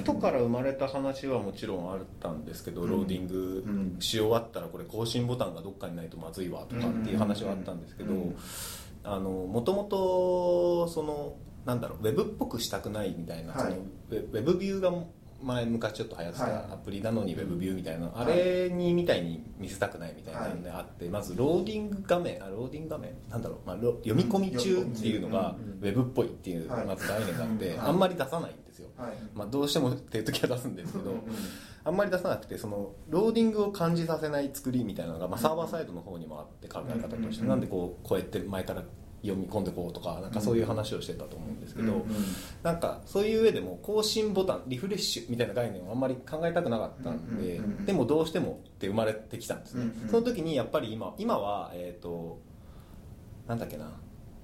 [0.00, 2.90] 後から生まれた話はもちろんあったんですけど、うん。
[2.90, 4.00] ローディングうん。
[4.00, 13.62] し終わったらこれ更新ボタンがどっかにないとまずいわとかっていう話はあったんですけどもともとそのなんだろうウェブっぽくしたくないみたいな、はい。
[13.62, 13.76] その
[14.10, 14.90] ウェブビューが
[15.40, 16.50] 前昔ちょっと流行ってはい。
[16.52, 18.36] たアプリなのにウェブビューみたいな、あはい。
[18.36, 26.86] れにみたいに見せたくないみたいなのであって、まずローディング画面あローディング画面なんだろう、まあ、ロ読み込み中っていうのがうんウェブっぽいっていうはい。
[26.86, 29.10] まず概念があって、うんあんまり出さないんですよ、はい。
[29.34, 31.20] まあ、どうしてもっていう時は出すんですけど、うん
[31.84, 37.48] あんまり出さなくてそのローディングを感じさせない作りみたいなのが、まあ、サーバーサイドの方にもあって考え方として、うん。
[37.48, 38.82] なんでこうこうやって前から
[39.22, 42.02] 読み込んでこうとかなんかそういう話をしてたと思うんですけど、うん
[42.62, 52.38] なんかそういう上でも更新ボタンリフレッシュみたいな概念をあんまり考えたくなかったんで、うんうんうんでもどうしてもって生まれてきたんですね、うんうんその時にやっぱり今今はえっ、と
[53.46, 53.86] なんだっけな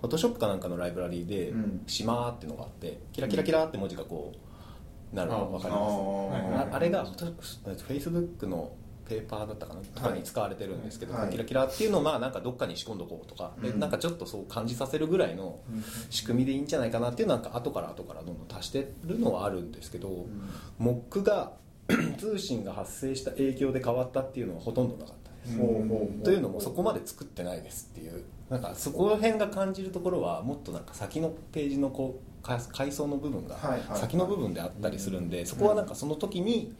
[0.00, 4.32] フォトショップかなんかのライブラリーでうん「しま」っていうのがあってキラキラキラって文字がこ
[5.12, 6.68] うなるの分かります？
[6.68, 8.72] あああれがフェイスブックの
[9.08, 11.30] ペーパーだったかなとかに使われてるんですけど、はい。
[11.30, 13.80] キラキラっていうのをまあなんかどっかに仕込んどこうとか、でうん。
[13.80, 15.60] なんかちょっとそう感じさせるぐらいの
[16.10, 20.26] 仕組みでいいんじゃないかなっていうなんか後から後からどんどん足してるのはあるんですけど、
[20.78, 21.52] モックが
[22.18, 28.24] 通信が発生した影響で変わったっていうのはほとんどなかったです、というのもそこまで作ってないですっていう。
[28.48, 33.56] なんかそこら辺が感じるところはもっとなんか先のページのこうか階層の部分が
[33.94, 36.76] 先の部分であったりするんでそこはなんかその時にうん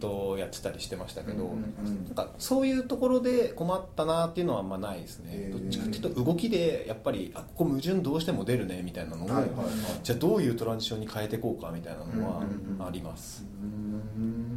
[0.00, 2.04] とやってたりしてましたけど、うんうんうん。
[2.04, 9.28] なんかそういうところで困ったなっていうのはあんまないですね、どっちかっていうと動きでやっぱりあここ矛盾どうしても出るねみたいなのを、
[10.02, 12.86] じゃあどういうトランジションに変えていこうかみたいなのはうんうんうん。
[12.86, 14.48] あります、うん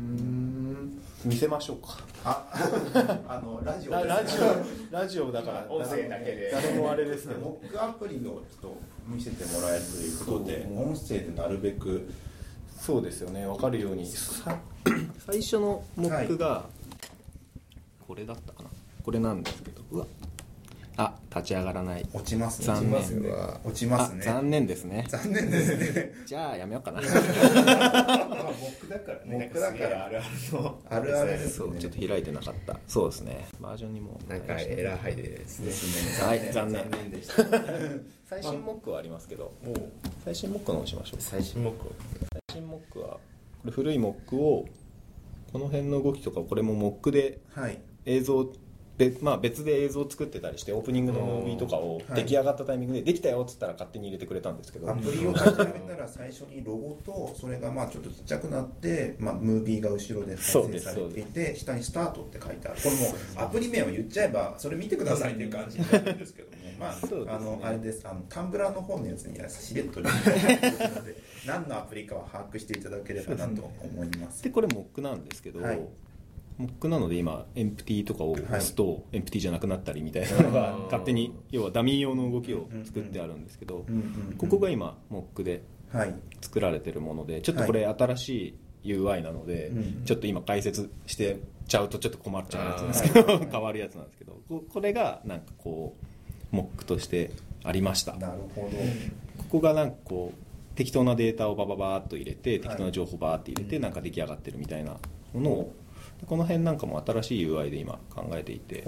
[1.24, 2.00] 見せましょうか。
[2.24, 2.48] あ
[3.28, 6.50] あのラジオラジオラジオだから 音声だけで。
[6.52, 7.42] 誰もあれですけど。
[7.42, 12.10] モックアプリをちょっと見せてもらえるということで音声でなるべく
[12.82, 13.46] そうですよね。
[13.46, 14.08] 分かるように。
[14.08, 14.58] さ
[15.28, 16.66] 最初のモックが
[18.08, 18.70] これだったかな。
[19.04, 19.84] これなんですけど。
[19.92, 20.08] うわ
[21.04, 22.06] あ立ち上がらない。
[22.14, 22.66] 落ちますね。
[22.68, 23.00] 残念。
[23.00, 23.32] 落ちますね。
[23.64, 24.22] 落ちますね。
[24.22, 25.06] あ残念ですね。
[25.10, 26.14] 残念ですね。
[26.28, 27.02] じゃあやめようかな。
[27.02, 29.50] まあ僕だからモね。
[29.52, 30.06] ックだから。
[30.06, 30.80] あるあるの。
[30.90, 31.50] あるあるですね。
[31.52, 32.80] そうちょっと開いてなかった。
[32.88, 33.48] そうですね。
[33.60, 36.28] バージョンにもなんかエラー入でですねですね。
[36.28, 36.84] はい残念。
[36.90, 37.44] 残念でした。
[38.30, 39.54] 最新モックはありますけど。
[39.64, 39.76] もう。
[40.24, 41.22] 最新モックのしましょう。
[41.22, 43.20] 最新目最新モックはこ
[43.66, 43.72] れ。
[43.72, 44.66] 古いモックを
[45.52, 47.80] この辺の動きとかこれもモックではい。
[48.06, 48.52] 映像
[49.02, 52.22] でまあ、別で映像作ってたりしてオープニングのムービーとかをはい。
[52.22, 54.92] 出来上がったタイミングでできたよっつったら勝手に入れてくれたんですけど。
[54.92, 62.82] アプリを立ち上げたら最初にロゴとそれがまあちょっとちっちゃくなって、まあ、ムービーが後ろで再生されていて下に「スタート」って書いてある。
[62.82, 68.08] これもうアプリ名を言っちゃえばそれ見てくださいっていう感じになるんですけどもまああのあれです。
[68.08, 71.16] あのタンブラーの方のやつにしれっとリので
[71.48, 74.44] 何のアプリかは把握していただければなと思います。
[74.44, 75.80] でこれ Mock なんですけど、はい
[76.84, 80.84] なので今エンプティとかを押すと、エンプティじゃなくなったりみたいなのがうん。
[80.86, 83.86] 勝手に要はダミー用の動きを作ってあるんですけど、
[84.38, 86.16] ここが今 Mock ではい。
[86.42, 95.96] 作られてるものでちょっとこれ新しい UI なので、うんちょっと今解説してちゃうとちょっと困っちゃうやつなんですけど 変わるやつなんですけどここれがなんかこ
[96.52, 97.32] う Mock として
[97.64, 98.16] ありました。
[98.18, 98.78] なるほど。
[99.38, 104.98] ここがなんかこう適当なデータをバババーっと入れて適当な情報バーって入れてなんか出来上がってるみたいな
[105.34, 105.74] ものを
[106.28, 108.84] この辺なんかも新しい UI で今考えていて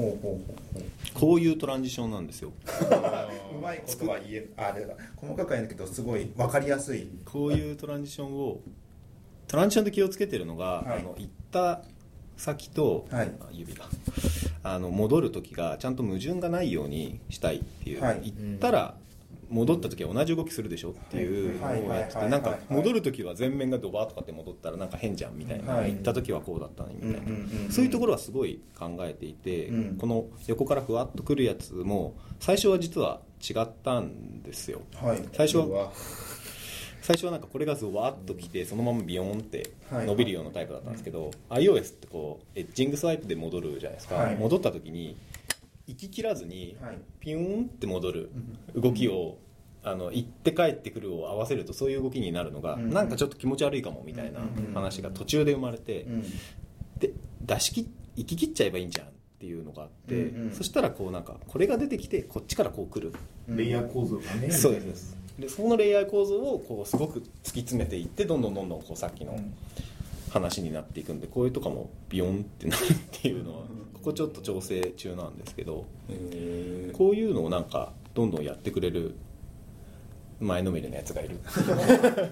[1.13, 2.54] こういうトランジションなんですよ。
[3.56, 4.96] うまいことは言えあれだ。
[5.15, 7.08] 細かくは言うんだけどすごい分かりやすい。
[7.26, 8.60] こういうトランジションを
[9.48, 11.00] トランジションで気をつけてるのが、はい。
[11.00, 11.84] あの行った
[12.38, 13.32] 先と、はい。
[13.39, 13.86] あ指が
[14.63, 18.22] あの戻る時がちゃんと矛盾がないようにしたいっていう、はい。
[18.24, 18.96] 行ったら
[19.49, 25.91] 戻った時は同じ動きするでしょっていうのをやっててなんか戻る時は前面がドバーとかって戻ったらなんか変じゃんみたいな、はい。
[25.91, 29.97] 行った時はこうだったのにみたいな、そういうところはすごい考えていて、うん。
[29.97, 34.82] この横からふわっとくるやつも最初は実は違ったんですよ。
[34.95, 35.21] はい。
[35.34, 35.91] 最初は
[37.01, 40.08] 最初はなんかこれがゾワッときてそのままビヨーンってはい。
[40.08, 44.36] 伸びるようなタイプだったんですけど、iOS ってこうエッジングスワイプで戻るじゃないですか、はい。
[44.36, 45.17] 戻った時に
[45.88, 46.98] 行き切らずにはい。
[47.19, 48.32] ピューンって戻る
[48.76, 49.38] 動きを、
[49.86, 52.89] あの行って帰ってくるを合わせるとそういう動きになるのが、うん。
[52.89, 54.39] なんかちょっと気持ち悪いかもみたいな
[54.74, 56.24] 話が途中で生まれて、うん。
[57.00, 63.13] で出し切行き切っちゃえばいいんじゃんっていうのがあって、そしたらこうなんかこれが出てきてこっちからこう来る。
[63.48, 64.52] レイヤー構造がね。
[64.52, 67.28] そうですでそのレイヤー構造をこうすごく突き
[67.62, 69.39] 詰めていってどんどんどんどんこうさっきの
[70.32, 73.65] 話になっていくんでこういうとかもビヨンってなるっていうのは
[74.03, 75.85] ここちょっと調整中なんですけど
[76.91, 79.15] こういうのをなんかどんどんやってくれる
[80.41, 81.39] 前のめりのやつがいる。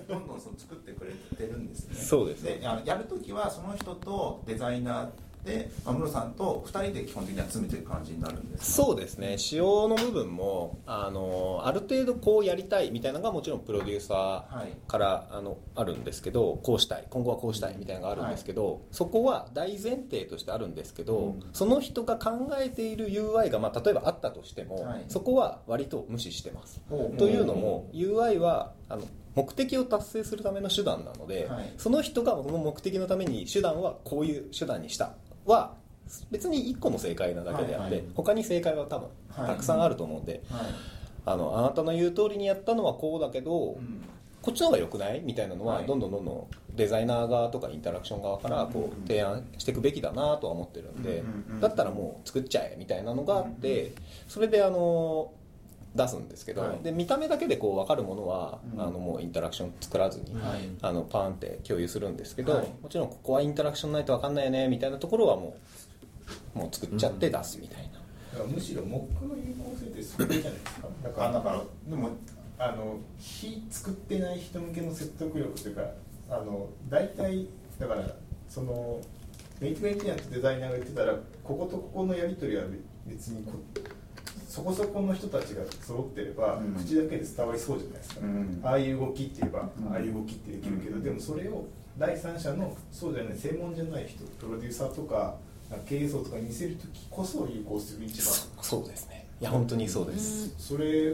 [0.10, 1.96] どんどんその作ってくれてるんですね。
[1.96, 2.60] そうですね。
[2.62, 5.10] やるときはその人とデザイナー
[5.46, 9.38] で安室さんと2人で基本的に集めてる感じになるんですかそうですね。
[9.38, 14.74] 仕様の部分もあのある程度こうやりたいみたいなのがもちろんプロデューサはい。
[14.88, 21.44] ーからあのあるんですけどこうしたい今後はこうしたいみたいなのがあるんですけど、そこは大前提としてあるんですけど、うん。
[21.54, 25.06] その人が考えている UI が、まあ、例えばあったとしても、はい。
[25.08, 26.82] そこは割と無視してます。
[27.18, 31.74] というのも UI はあの目的を達成するための手段なので、はい。
[31.78, 35.14] その人がその目的のために手段はこういう手段にした
[35.46, 35.76] は
[36.30, 38.04] 別に1個の正解なだけであって、はいはい。
[38.16, 39.48] 他に正解は多分はい。
[39.48, 40.66] たくさんあると思うんで、はい。
[41.26, 44.04] あのあなたの言う通りにやったのはこうだけど、うん。
[44.42, 45.86] こっちの方が良くないみたいなのは、はい。
[45.86, 51.60] どんどんどんどんデザイナー側とかインタラクション側からこう提案していくべきだなとは思ってるんで、うんうんうん。
[51.60, 53.94] だったらもう作っちゃえみたいなのがあって、
[54.28, 55.32] それであの
[55.96, 56.84] 出すんですけど、はい。
[56.84, 58.82] で見た目だけでこう分かるものは、うん。
[58.82, 60.62] あのもうインタラクション作らずに、はい。
[60.82, 62.68] あのパーンって共有するんですけど、はい。
[62.82, 65.58] もちろんここはインタラクションないと分かんないよねみたいなところはも
[66.56, 67.92] うもう作っちゃって出すみたいな。
[68.32, 70.88] だからむしろモックの有効性ってそれじゃないですか。
[71.04, 72.10] だからあだからでも
[72.58, 75.82] あの非作ってない人向けの説得力というか
[76.30, 77.48] あの大体
[77.80, 78.06] だから
[78.48, 79.02] その
[79.60, 82.64] ネイティブエンジニアとデザイナーが言ってたらこことここのやり取りは
[83.06, 83.54] 別にこ
[84.52, 86.74] そこそこの人たちが揃ってれば、うん。
[86.74, 88.62] 口だけで伝わりそうじゃないですか、うん。
[88.62, 89.94] ああいう動きって言えば、うん。
[89.94, 91.04] ああいう動きってできるけど、うん。
[91.04, 91.64] でもそれを
[91.98, 95.38] 第三者のそうじゃない専門じゃない人プロデューサーとか
[95.70, 98.34] なんか経営層とかに見せるときこそ有効する一番。
[98.62, 99.26] そうですね。
[99.40, 101.12] いや本当にそうです、それ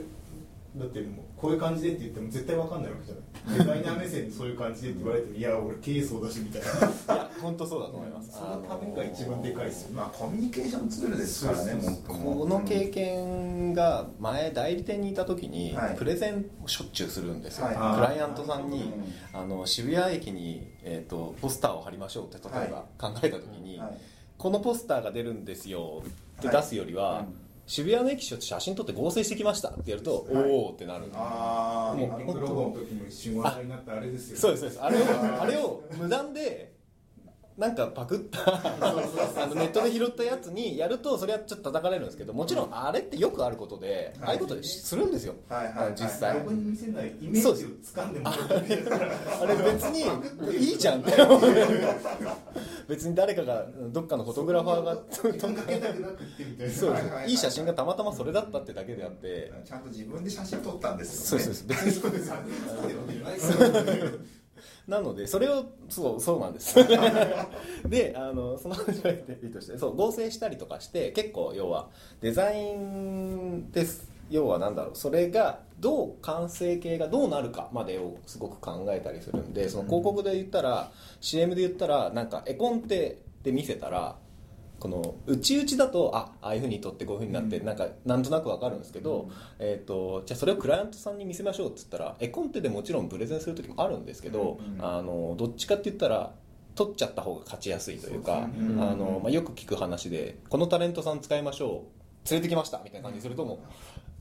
[0.75, 3.59] だってもうこういう感じでって言っても絶対わかんないわけじゃない。
[3.59, 6.67] デザイナー目線でそういう感じでって言われてもいや俺経営層だしみたいな。
[6.67, 6.71] い
[7.17, 8.31] や本当そうだと思います。
[8.31, 15.95] そのためが一番でかいですよねまあコミュニケーションツールですからねこの経験が前代理店にいた時にはい。
[15.95, 17.75] プレゼンをしょっちゅうするんですよ、はい。
[17.75, 18.91] クライアントさんに
[19.33, 19.39] うん。
[19.39, 23.97] あの渋谷駅に、えー、とポスターを貼りましょうって例えば考えた時に、はい。
[24.39, 26.01] このポスターが出るんですよ
[26.39, 30.49] って出すよりは、はいうん渋谷の駅写真撮って合成してきましたってやると、はい。
[30.49, 31.05] おおってなる。
[31.13, 34.39] ああもうあのプロゴの時も一瞬話題になったあれですよね。
[34.39, 34.81] そうですそうです。
[34.81, 36.76] あれをあれを無断で
[37.57, 45.73] なんかパクったあのネットで拾ったやつにやるとそれはちょっと叩かれるんですけどもちろんあれってよくあることで、ああいうことするんですよ、はいはい。
[45.73, 50.01] あの実際、僕に見せないイメージを掴んでもらあれ別に
[50.55, 51.11] いいじゃんって。
[52.87, 55.03] 別に誰かがどっかのフォトグラファーが
[56.71, 57.31] そうはいはいはい。
[57.31, 59.51] いい写真がたまたまそれだったってだけであって。
[59.65, 61.67] ちゃんと自分で写真撮ったんですそうよねそう。
[61.67, 62.11] ですそう。
[62.11, 62.29] です
[63.59, 64.37] よね
[64.87, 66.75] なのでそれをそうそうなんです。
[67.87, 69.01] であのそのし
[69.67, 71.89] てそう合成したりとかして結構要は
[72.21, 74.09] デザインです。
[74.29, 84.17] 要はなんだろうそれがどう完成形がどうなるかまでをすごく考えたりするんでその広告で言ったら、CM で言ったらなんか絵コンテで見せたら
[84.79, 96.31] この内々だとあああいうふうに撮ってこういうふうになって、なんかなんとなくわかるんですけど、えー、とじゃあそれをクライアントさんに見せましょうっつったら絵コンテでもちろんプレゼンする時もあるんですけど、うんあのどっちかって言ったら
[96.75, 101.85] 撮っちゃった方が勝ちやすいというかそうですねあの、まあ、よく聞く話でこのタレントさん使いましょ
[102.27, 103.55] う連れてきましたみたいな感じにするとも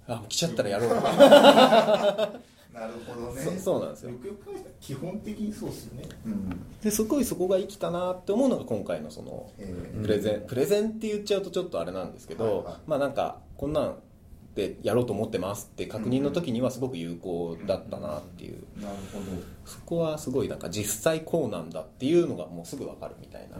[0.08, 0.90] うあもう来ちゃったらやろう
[2.78, 3.40] なるほどね。
[3.40, 4.10] そそうなんですよ。
[4.10, 6.08] よくよく考えたら基本的にそうですよね。
[6.26, 6.66] うん。
[6.82, 10.46] ですごいそこが生きたなって思うのが今回のそのえープレゼン。
[10.46, 12.74] プレゼンって言っちゃうとちょっとあれなんですけど、はいはい。
[12.86, 13.98] まあなんかこんなん
[14.54, 19.24] でやろうと思ってますって確認の時にはすごく有効だったなっていう、なるほど。
[19.64, 23.58] そこはすごいなんか実際こうなんだっていうのがもうすぐ分かるみたいな、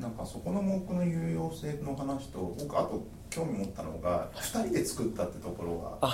[0.00, 6.08] なんかそこの文句の有用性の話と僕あと興味持ったのが2人で作ったってところが。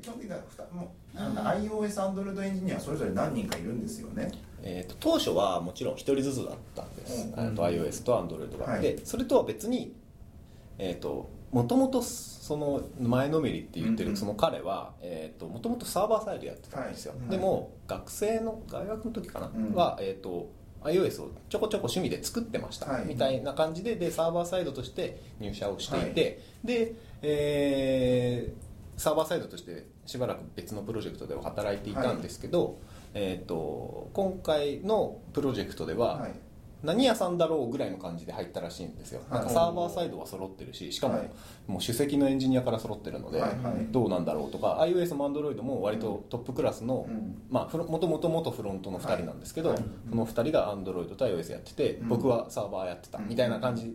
[0.00, 4.30] 基本的にはふたもうなんか iOS、Android エンジニアそれぞれ何人かいるんですよね。
[4.62, 8.82] えー、と当初はもちろん1人ずつだったんです、うんえーと iOS と Android が、はい。
[8.82, 9.94] でそれとは別に
[10.78, 14.92] えっ、ともともとその前のめりって言ってるその彼は
[15.40, 17.30] もともとサーバーサイドやってたんですよ、はい。
[17.30, 19.74] でも学生の大学の時かな、うん。
[19.74, 20.50] は、えー、と
[20.82, 23.06] iOS をちょこちょこ趣味で作ってました、はい。
[23.06, 32.80] みたいな感じででサーバーサイドとして入社をしていて、はで、えーサーバーサイドとしてしばらく別のプロジェクトでは働いていたんですけど、
[33.14, 36.32] えー、と今回のプロジェクトでは、はい
[36.82, 39.40] 何屋さんだろうぐらいの感じで入ったらしいんですよ、はい。
[39.40, 41.30] なんかサーバーサイドは揃ってるししかも、はい
[41.66, 43.86] もう首席のエンジニアから揃ってるので、はいはい。
[43.90, 47.42] どうなんだろうとか iOS も Android も割とトップクラスの、うん。
[47.50, 49.78] まあフロもともと元フロントの2人なんですけど、はい。
[50.08, 52.08] その2人が Android と iOS やってて、うん。
[52.08, 53.94] 僕はサーバーやってたみたいな感じ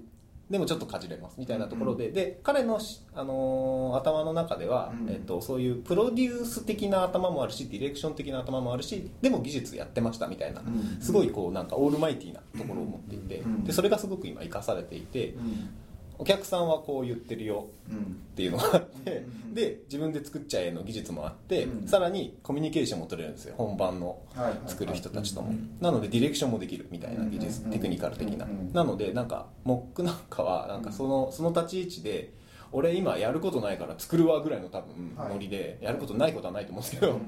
[0.54, 5.10] でもちょっとかじれますみたいなところで、で彼のし、あのー頭の中では、うん。
[5.10, 15.70] えっと、そういうプロデュース的な頭もあるしディレクション的な頭もあるしでも技術やってましたみたいな、うんすごいこうなんかオールマイティーなところを持っていて、うんでそれがすごく今生かされていて、うん
[16.18, 19.54] お客さんはこう言ってるようんっていうのがあって、うん。
[19.54, 21.88] で自分で作っちゃえの技術もあって、うん。
[21.88, 23.56] さらにコミュニケーションも取れるんですよ。
[23.58, 24.22] 本番の
[24.68, 25.78] 作る人たちとも、うん。
[25.82, 27.72] なのでディレクションもできるみたいな技術、うん。
[27.72, 28.72] テクニカル的な、うん。
[28.74, 32.34] なのでなんかモックなんかはなんかそのその立ち位置で
[32.72, 35.34] 俺今やることないから作るわぐらいの多分はい。
[35.34, 37.20] ノリで、やることないことはないと思うんですけど、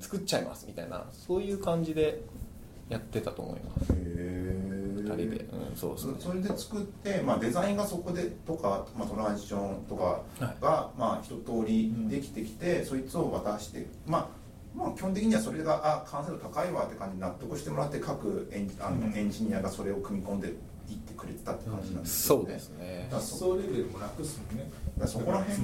[0.00, 2.22] 作っちゃいますみたいなそういう感じで
[2.88, 3.92] やってたと思います。
[3.92, 3.96] へ
[5.06, 5.36] 2人で、
[5.70, 6.16] うん、そうそう。
[6.18, 10.22] そそれで作って、まあ、デザインがそこでとか、まあ、トランジションとか
[10.60, 20.54] が、まあ、一通りできてきて、そいつを渡して、まあまあ、基本的にはそれがあ完成度高いわって感じに納得してもらって各エンあの、エンジニアがそれを組み込んでいっ
[20.98, 23.08] てくれてたって感じなんですよね、そうですね。
[23.10, 24.70] だから実装レベルも楽っすもんね。
[24.98, 25.56] だからそこら辺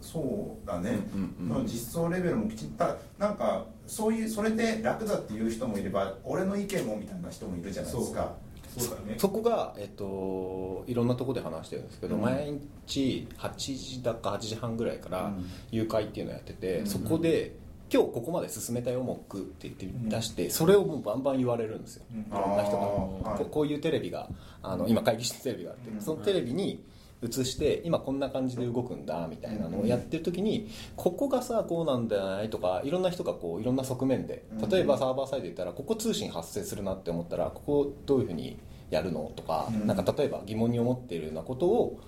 [0.00, 0.98] そうだね、
[1.40, 1.66] うんうん。
[1.66, 2.84] 実装レベルもきちっと
[3.18, 8.34] なんかそういうそれで楽だっていう人もいれば俺の意見もみたいな人もいるじゃないですか
[8.80, 12.22] そそこが、えっと、いろんなところで話してるんですけど、うん。
[12.22, 15.46] 毎日8時だか8時半ぐらいからうん。
[15.70, 16.86] 誘拐っていうのをやってて、うん。
[16.86, 17.56] そこで
[17.92, 19.86] 今日ここまで進めたよモックって言って
[20.16, 22.20] 出して、それをもうバンバン言われるんですよ、うん。
[22.20, 24.28] いろんな人が、ここういうテレビが
[24.62, 26.00] あの今会議室テレビがあって、うん。
[26.00, 26.84] そのテレビに
[27.22, 38.58] 映して今こんな感じで動くんだみたいなのをやってる時にここがさこうなんじゃないとかいろんな人がこういろんな側面で例えばサーバーサイドで言ったらここ通信発生するなって思ったらここどういうふうに
[38.90, 39.86] やるのとかうん。
[39.86, 42.00] なんか例えば疑問に思っているようなことを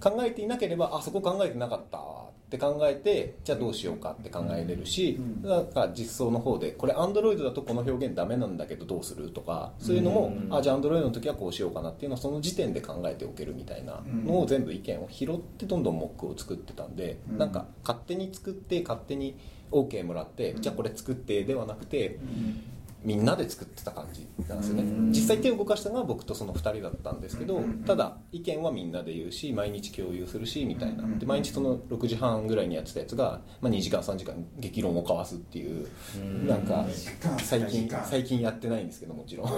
[0.00, 1.98] 考えていなければあそこ考えてなかった
[2.52, 17.38] って考えてじゃあどうしようかって考えれるし、うんなんか実装の方でこれ Android だとこの表現ダメなんだけどどうするとかそういうのも、うんあじゃあ Android の時はこうしようかなっていうのをその時点で考えておけるみたいなのを全部意見を拾ってどんどんモックを作ってたんで、うん。
[17.38, 19.38] なんか勝手に作って勝手に
[19.70, 22.18] OK もらって、じゃあこれ作ってではなくて、
[23.04, 25.08] みんなで作ってた感じなんですよね、うん。
[25.10, 27.84] 実際手を動かしたのは僕とその2人だったんですけど、うん。
[27.84, 31.04] ただ意見はみんなで言うし毎日共有するしみたいな。
[31.18, 35.88] で毎日その6時半ぐらいにやってたやつが、まあ、2時間3時間激論を交わすっていう、
[36.46, 36.86] なんか
[37.38, 39.48] 最近最近やってないんですけどもちろん。
[39.48, 39.50] 基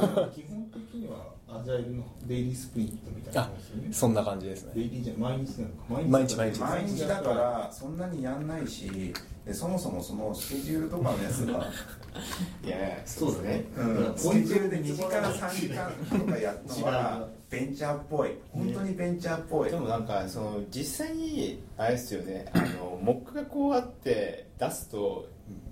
[0.48, 3.50] 本的にはアジャイルのデイリースプリントみたいな
[3.92, 4.72] そんな感じですね。
[4.74, 9.14] デイリーじゃ毎日なのか毎日毎日毎日だからそんなにやんないし
[9.46, 11.70] でそもそもそのスケジュールとかのやつが、
[12.64, 13.64] いやそうだね。
[13.76, 18.38] うん、スケジュールで2時から3時間とかやったのはベンチャーっぽい。
[18.52, 22.46] 本当にベンチャーっぽい、でもなんかその実際にあれですよね。
[22.54, 25.28] あのモックがこうあって出すと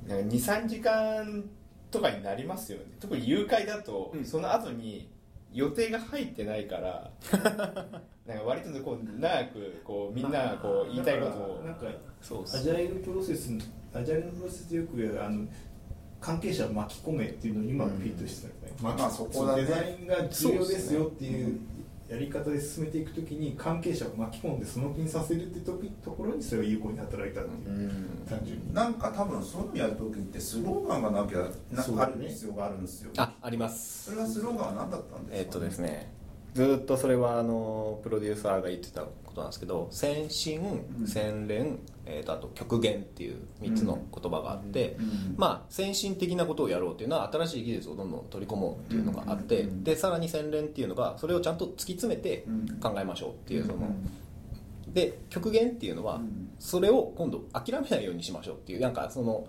[0.06, 1.44] 23時間
[1.90, 2.84] とかになりますよね。
[3.00, 4.24] 特に誘拐だと、うん。
[4.24, 5.10] その後に
[5.54, 7.10] 予定が入ってないから
[8.26, 11.62] なんか割とこう長くこうみんながこう言いたいことを。
[11.64, 11.86] なんか
[12.22, 13.50] そうアジャイルプロセス
[13.94, 15.46] アジャイルのプロセスでよくあの
[16.20, 19.62] 関係者を巻き込めっていうのにうまくフィットしてたんですね、まあそこだね。
[19.62, 21.58] デザインが重要ですよっていう
[22.08, 25.72] やり方で進めていくときに関係者を巻き込んでその気にさせるってと
[26.04, 27.78] ところにそれが有効に働いたっていう。
[27.78, 28.26] う、ん。
[28.28, 28.72] 単純に。
[28.74, 31.52] なんか多分そういうのやるときってスローガンがなきゃなね
[31.98, 33.10] ある必要があるんですよ。
[33.16, 34.10] ああります。
[34.10, 36.11] それはスローガンは何だったんですか、えっとですね
[36.54, 41.06] ずーっとそれはあのプロデューサーが言ってたことなんですけど先進うん。
[41.06, 45.34] 洗練、えーとあと極限っていう3つの言葉があって、うん。
[45.38, 49.84] まあ先進的なことをやろうっていうのは新しい技術をどんどん取り込もうっていうのがあって、うん。
[49.84, 52.66] でさらに洗練っていうのがそれをちゃんと突き詰めてうん。
[52.80, 53.80] 考えましょうっていうその、う
[54.90, 54.92] ん。
[54.92, 56.50] で極限っていうのはうん。
[56.58, 59.46] それを今度諦めないようにしましょうっていうなんかその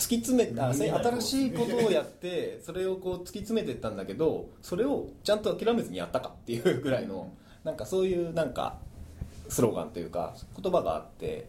[0.00, 7.30] 突き詰めた見えない新しいことをやって それをこう突き詰めていったんだけどそれをちゃんと諦めずにやったかっていうぐらいの
[7.62, 8.78] なんかそういうなんか
[9.48, 11.48] スローガンというか言葉があって。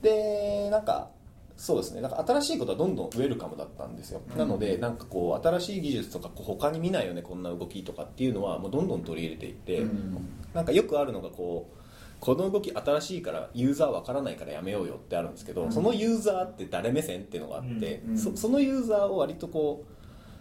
[0.00, 1.10] でなんか
[1.56, 2.00] そうですね。
[2.00, 4.38] なんか新しいことはどんどんウェルカムだったんですよ、うん。
[4.38, 10.26] なのでなんかこう新しい技術とかこう他に見ないよねこんな動きとかっていうのはもうどんどん取り入れていって、うん。
[10.54, 11.79] なんかよくあるのがこう
[12.20, 15.72] この動き新しいからユーザーわからないからやめようよってあるんですけど、うん。
[15.72, 18.18] そのユーザーって誰目線っていうのがあって、うん。
[18.18, 19.84] そそのユーザーを割とこ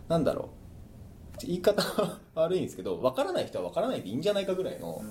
[0.07, 0.49] うなんだろ
[1.41, 5.01] う言い方は悪いんですけどわからない人はわからないでいいんじゃないかぐらいの、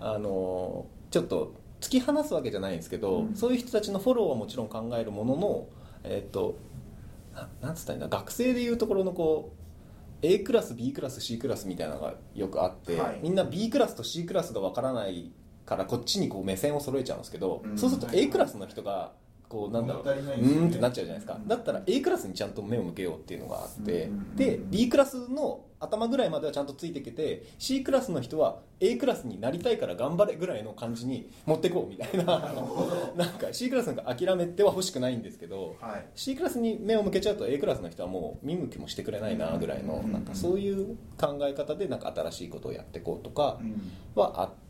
[0.00, 3.34] あのちょっと突き放すわけじゃないんですけど、うん。
[3.34, 5.66] そういう人たちのフォローはもちろん考えるものの
[6.04, 6.56] えっ、と
[7.34, 9.64] ななんつったらいいんだ学生でいうところのこう
[10.22, 13.20] A クラス B クラス C クラスみたいなのがよくあって、はい。
[13.22, 15.32] みんな B クラスと C クラスがわからない
[15.66, 17.78] からこっちにこう目線を揃えちゃうんですけど、うん。
[17.78, 19.12] そうすると A クラスの人が
[19.48, 21.38] こうなんだろう、うんってなっちゃうじゃないですか。
[21.46, 32.24] だったら A クラスにちゃんと目を向けようっていうのがあって、うんで B クラスの頭ぐらいまではちゃんとついてきて C クラスの人は A クラスになりたいから頑張れぐらいの感じに持ってこうみたいな。
[33.16, 36.06] な んか C クラスなんか諦めては欲しくないんですけどはい。
[36.14, 43.80] C クラスに目を向けちゃうと A クラスの人はもう見向きもしてくれないなぐらいのうんなんかそういう考え方でなんか新しいことをやっていこうとかうん。
[44.20, 44.63] はあって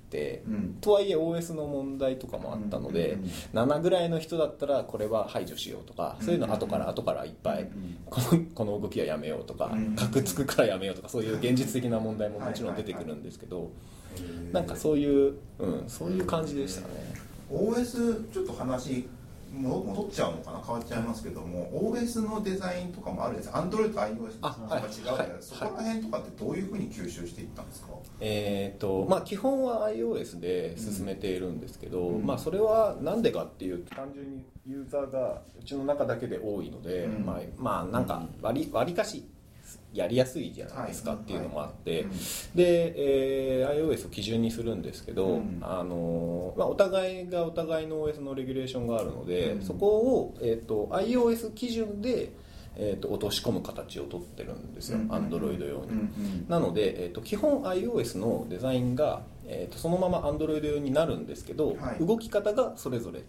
[0.46, 0.76] うん。
[0.80, 13.70] とはいえ OS の問題とかもあったのでうん7ぐらいの人だったらこれは排除しようとかそういうの後から後からいっぱいうんこのこの動きはやめようとかうんカクつくからやめようとかそういう現実的な問題ももちろん出てくるんですけど
[14.52, 16.86] なんかそういう、うん、そういう感じでしたね。
[17.50, 19.04] OS ちょっと話も
[19.62, 27.88] 戻っちゃうのかな変わっちゃいますけども OS のデザインとかもあるんです Android と iOS とあか違うじゃないはいですかそこら辺とかってどういうふうに吸収していったんですか？
[28.20, 32.26] えーとまあ、基本は iOS で進めているんですけど、うん。
[32.26, 37.24] まあ、それはなんでかっていうと単純にユーザーがうちの中だけで多いので、うん。
[37.26, 39.24] まあ、まあなんか割り割りかし
[39.94, 41.20] やりやすいじゃないですかはい。
[41.20, 42.10] っていうのもあって、うん
[42.54, 45.58] で、えー iOS を基準にするんですけど、うん。
[45.62, 49.62] あのまあ、お互いがお互いの OS のレギュレーションがあるので、うん。
[49.62, 52.32] そこを、えー、と iOS 基準で、
[52.76, 55.10] えー、と落とし込む形をとってるんですよ、うん。
[55.10, 55.90] Android 用に。
[55.90, 56.46] うん。
[56.48, 62.04] なので、えー、と基本 iOS のデザインが、えー、とそのまま Android 用になるんですけど、はい。
[62.04, 63.24] 動き方がそれぞれ違う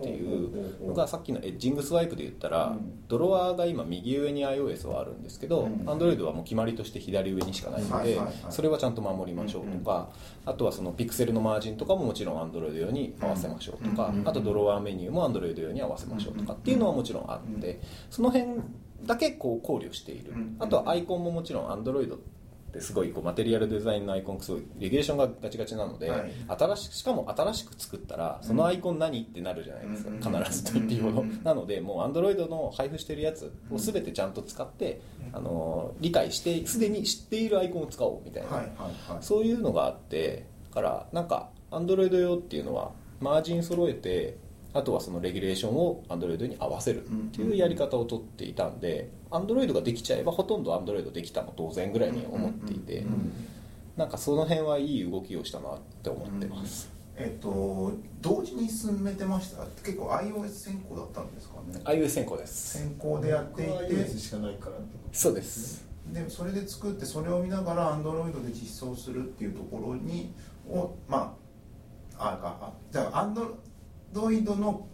[0.00, 3.06] っていうのがさっきのエッジングスワイプで言ったら、うん。
[3.08, 5.72] ドロワーが今右上に iOS はあるんですけど、うん。
[5.88, 10.08] Android はもう決まりとして左上にしかないので、それはちゃんと守りましょうとか、
[10.46, 17.80] あとはそのピクセルのマージンとかももちろん Android 用に合わせましょうとか、うんあとドロワーメニューも Android 用に合わせましょうとかっていうのはもちろんあって、
[18.10, 18.60] その辺
[19.04, 22.39] だけこう考慮している、うんあとはアイコンももちろん Android って
[22.78, 26.32] すごいこうマテリアルデザインのアイコンすごいレギュレーションがガチガチなので、はい。
[26.46, 30.42] 新ししかも新しく作ったらそのアイコン何ってなるじゃないですか、うん。
[30.42, 31.40] 必ずと言っていいほど、うん。
[31.42, 35.00] なのでもう Android の配布してるやつを全てちゃんと使って、
[35.32, 38.64] あの理解してすでに知っているアイコンを使おうみたいな、はいは
[39.08, 39.22] いはい。
[39.22, 44.36] そういうのがあってだからなんか Android 用っていうのはマージン揃えて
[44.72, 53.32] あとはそのレギュレーションを Android に合わせるっていうやり方をとっていたんで Android ができちゃえばほとんど Android できたも当然ぐらいに思っていてうんうん
[53.96, 56.90] なんかその辺はいい動きをしたなって思ってます。
[57.16, 59.64] えっと同時に進めてました？
[59.84, 62.78] 結構 iOS 先行だったんですかね？iOS 先行です。
[62.78, 63.70] 先行でやっていて。
[63.72, 65.84] iOS しかないからってことそうです。
[66.14, 70.32] でそれで作ってそれを見ながら Android で実装するっていうところに
[70.70, 71.36] をま
[72.16, 73.26] ああかあじゃあ
[74.14, 74.86] Android の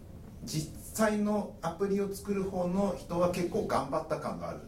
[0.43, 4.59] 実際のアプリを作る方の人は結構頑張った感がある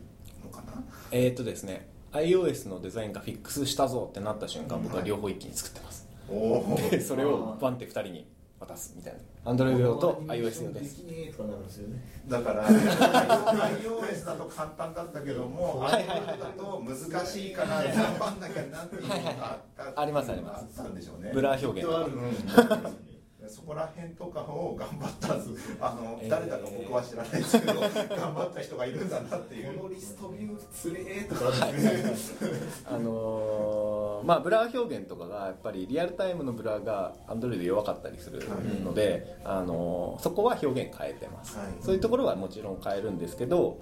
[0.43, 0.83] のかな？
[1.11, 6.33] えーっとですね iOS のデザインがフィックスしたぞってなった瞬間僕は両方一気に作ってます、お
[6.73, 8.27] おでそれをバンって2人に
[8.59, 9.19] 渡すみたいな。
[9.51, 10.97] Android 用と iOS 用です。
[10.97, 11.77] できねえとかなるんです。
[11.77, 20.65] よねだから iOS だと簡単だったけどもはいはいはい Android だと難しいから頑張んなきゃなっていうのがあったありますあります。
[20.77, 21.31] あったんでしょうね。
[21.33, 22.75] ブラー表現とか。
[22.75, 23.08] うん
[23.49, 25.33] そこら辺とかを頑張った
[25.87, 26.29] あの、えー。
[26.29, 27.89] 誰だか僕は知らないですけど頑
[28.35, 29.77] 張った人がいるんだなっていう。
[29.77, 32.49] このリストビューつれえとかあるんですね
[32.85, 38.41] あのーまあブラー表現とかがやっぱりリアルタイムのブラーが Android で弱かったりする
[38.83, 41.67] ので、あのーそこは表現変えてます、はい。
[41.81, 43.79] そういうところはもちろん変えるんですけど、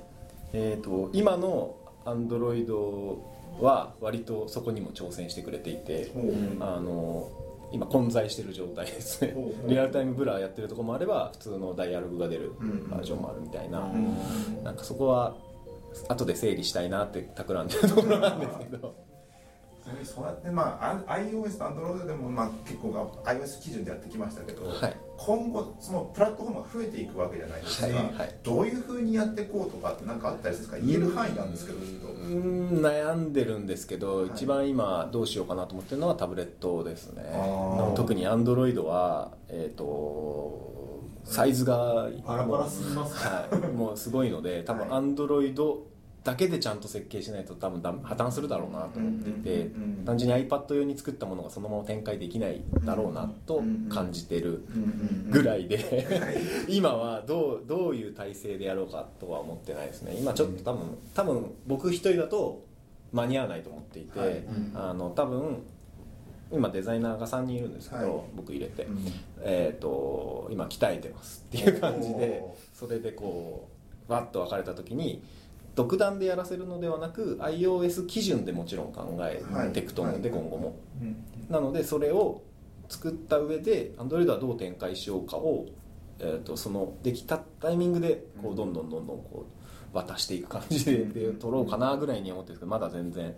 [0.53, 3.18] えー、と今の Android
[3.59, 6.34] は割とそこにも挑戦してくれていて、ほう。
[6.59, 9.36] あのー今混在してる状態ですね。
[9.68, 15.36] リアルタイムブラーやってるところもあれば普通のダイアログが出るうんバージョンもあるみたいな、うんなんかそこは
[16.07, 19.07] 後で整理したいなって企んでるところなんですけど。
[20.03, 28.36] そうやってまああ iOS と Android でもまあ結構が iOS 基準でやってきましたけど、はい今後そのプラットフォームが増えていくわけじゃないですか、はいはい。
[28.43, 30.88] どういうふうにやっていこうとかって何かあったりするんですか？
[30.88, 32.07] 言える範囲なんですけどちょっと。
[32.07, 34.28] うーん悩んでるんですけど、はい。
[34.28, 37.24] 一番今どうしようかなと思ってるのはタブレットですね。
[37.95, 43.32] 特に Android はえっ、とサイズがバラバラすぎますね。
[43.61, 45.01] はい、もうすごいので多分はい。
[45.01, 45.53] Android
[46.28, 49.71] だけでちゃんと設計しないと多分破綻するだろうなと思っていて、
[50.05, 54.65] 単純に iPad 用に作ったものがそのまま展開できないだろうなと感じてる
[55.30, 56.05] ぐらいで
[56.67, 60.17] 今はどうどういう体制でやろうかとは思ってないですね。
[60.19, 62.61] 今ちょっと多分多分僕一人だと
[63.13, 64.43] 間に合わないと思っていて、はい。
[64.75, 65.63] あの多分
[66.51, 68.23] 今デザイナーが3人いるんですけど、はい。
[68.36, 68.97] 僕入れて、うん。
[69.39, 73.69] えー、と今鍛えてますっていう感じでおそれでこ
[74.09, 75.23] うわっと分かれた時に
[75.78, 80.39] 独断でやらせるのではなく iOS 基準でもちろん考えていくと思うんで、はい。
[80.39, 80.75] 今後も。
[81.01, 82.41] うんなのでそれを
[82.89, 85.65] 作った上で Android はどう展開しようかを、
[86.19, 89.45] えー、とそのできたタイミングでこうどんどんどんどんこ
[89.93, 93.34] う渡していく感じでで取ろうかなぐらいに思ってるんですけどまだ全然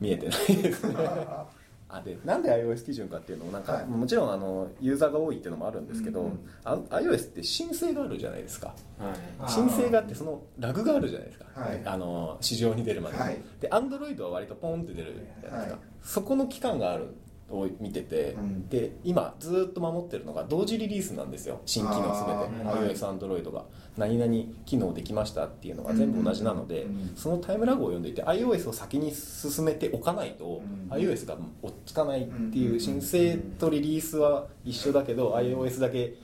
[0.00, 0.96] 見えてないですね
[1.94, 3.86] あでなんで iOS 基準かっていうのもなんか、はい。
[3.86, 6.38] もちろんあのユーザーが多いっていうのもあるんですけど、うんうん。
[6.64, 8.74] あ iOS って申請があるじゃないですか。
[8.98, 9.48] あー。
[9.48, 11.82] 申請があってそのラグがあるじゃないですか、はい。
[11.84, 13.38] あの市場に出るまで、はい。
[13.60, 15.80] で Android は割とポンって出るじゃないですか、はい。
[16.02, 17.14] そこの期間がある
[17.52, 18.68] を見てて、うん。
[18.68, 21.60] で今ずっと守ってるのが同時リリースなんですよ。
[21.66, 22.68] 新機能すべて。
[22.68, 23.64] あー iOS、Android が。
[23.94, 24.32] 何々
[24.64, 27.12] 機能できましたっていうのが全部同じなので、うんうん。
[27.14, 36.14] そのタイムラグを読んでいて iOS を先に進めておかないと、うん iOS が追っつかないっていう申請とリリースは一緒だけど、iOS だけ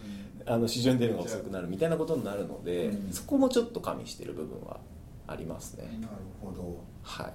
[0.46, 3.12] あの市場に出るのが遅くなるみたいなことになるので、うん。
[3.12, 4.80] そこもちょっと加味してる部分は
[5.26, 6.82] ありますね、なるほど。
[7.02, 7.32] はい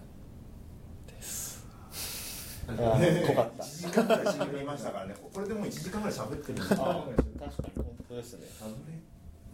[2.68, 3.64] 濃かった。
[3.64, 5.16] 1時間ぐらい喋りましたからね。
[5.34, 6.78] これでもう1時間ぐらい喋ってるんですよ。
[6.78, 8.48] 確かに本当ですね。
[8.60, 9.00] タブレ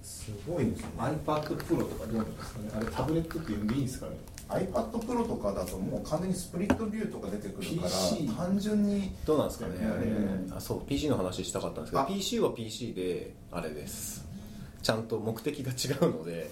[0.01, 0.87] すごいですね。
[0.97, 2.69] iPad Pro とかどうなんですかね。
[2.75, 4.11] あれタブレットって呼んでいいんですかね。
[4.49, 9.73] iPad Pro とかだともう完全にスプリットビューとか出てくるから PC 単純にどうなんですかね。
[9.85, 10.53] あれ、うん。
[10.55, 12.05] あそう PC の話したかったんですけどあ。
[12.05, 14.25] PC は PC であれです。
[14.81, 16.51] ちゃんと目的が違うので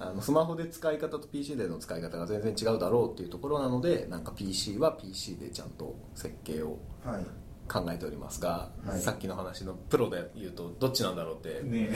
[0.00, 7.24] あのスマホで使い方と PC での使い方が全然違うだろうっていうところなのでなんか PC は PC でちゃんと設計をはい。
[7.68, 8.98] 考えておりますが、はい。
[8.98, 11.90] さっきの話のプロで言うとどっちなんだろうってね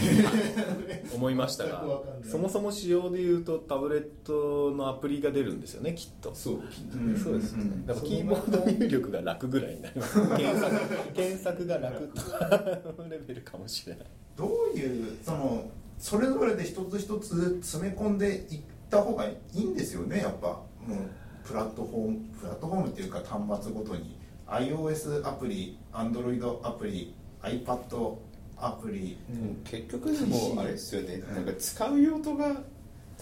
[1.14, 1.82] 思いましたが
[2.30, 6.34] そもそも仕様で言うとタブレットのアプリが出るんですよねきっと。
[6.34, 6.55] そう
[6.94, 7.16] うん。
[7.16, 10.20] そうですよね、うんだからキーボード入力が楽ぐらいになります。
[10.36, 14.07] 検索検索が楽とかのレベルかもしれない。
[14.36, 15.70] どういうその
[16.03, 20.18] それぞれで一つ一つ詰め込んでいった方がいいんですよね。
[20.18, 24.18] やっぱもうプラットフォームプラットフォームっていうか端末ごとに。
[24.48, 28.16] iOS アプリ Android アプリ iPad
[28.57, 29.16] アプリ、
[29.64, 31.22] 結局でもあれですよね。
[31.32, 32.62] なんか使う用途が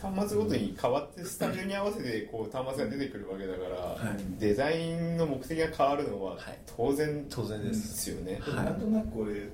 [0.01, 4.41] 端末ごとに変わってスタジオに合わせてこう端末が出てくるわけだから、はい。
[4.41, 6.59] デザインの目的が変わるのははい。
[6.77, 8.65] 当然当然ですよね、はい。
[8.65, 9.49] なんとなくこれ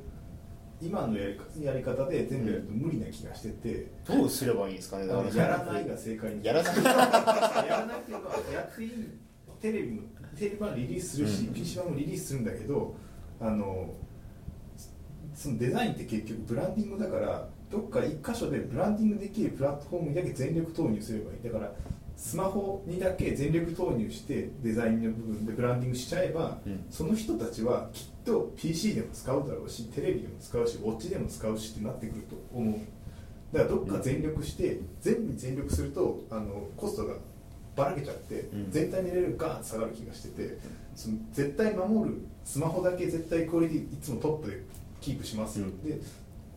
[0.81, 5.35] 今のやりやり方で全部やると無理な気がしてて、どうすればいいんですかねだから。
[5.35, 6.45] やらないが正解に。
[6.45, 6.77] やらない。
[6.77, 8.91] やらなければやっていい
[9.61, 10.03] テレビも
[10.37, 11.55] テレビ版リリースするし、うん。
[11.55, 12.95] PC 版もリリースするんだけど
[13.41, 13.95] あの
[15.35, 21.43] そのデザインって結局ブランディングだからどっか一箇所でブランディングできるプラットフォームにだけ全力投入すればいい。
[21.43, 21.73] だから
[22.17, 26.87] スマホにだけ全力投入してデザインの部分でブランディングしちゃえば、うん。
[26.91, 32.75] その人たちはきっと PC でも使うだろうしテレビでも使うしウォッチでも使うしってなってくると思う。
[33.53, 37.15] だからどっか全力して、全部に全力するとあのコストが
[37.77, 38.71] ばらけちゃって、ん。
[38.71, 40.59] 全体のレベルがガーンと下がる気がしてて
[40.95, 44.63] その絶対守るスマホだけ絶対クオリティいつもトップで
[45.01, 45.83] キープしますよ、うん。
[45.83, 45.99] で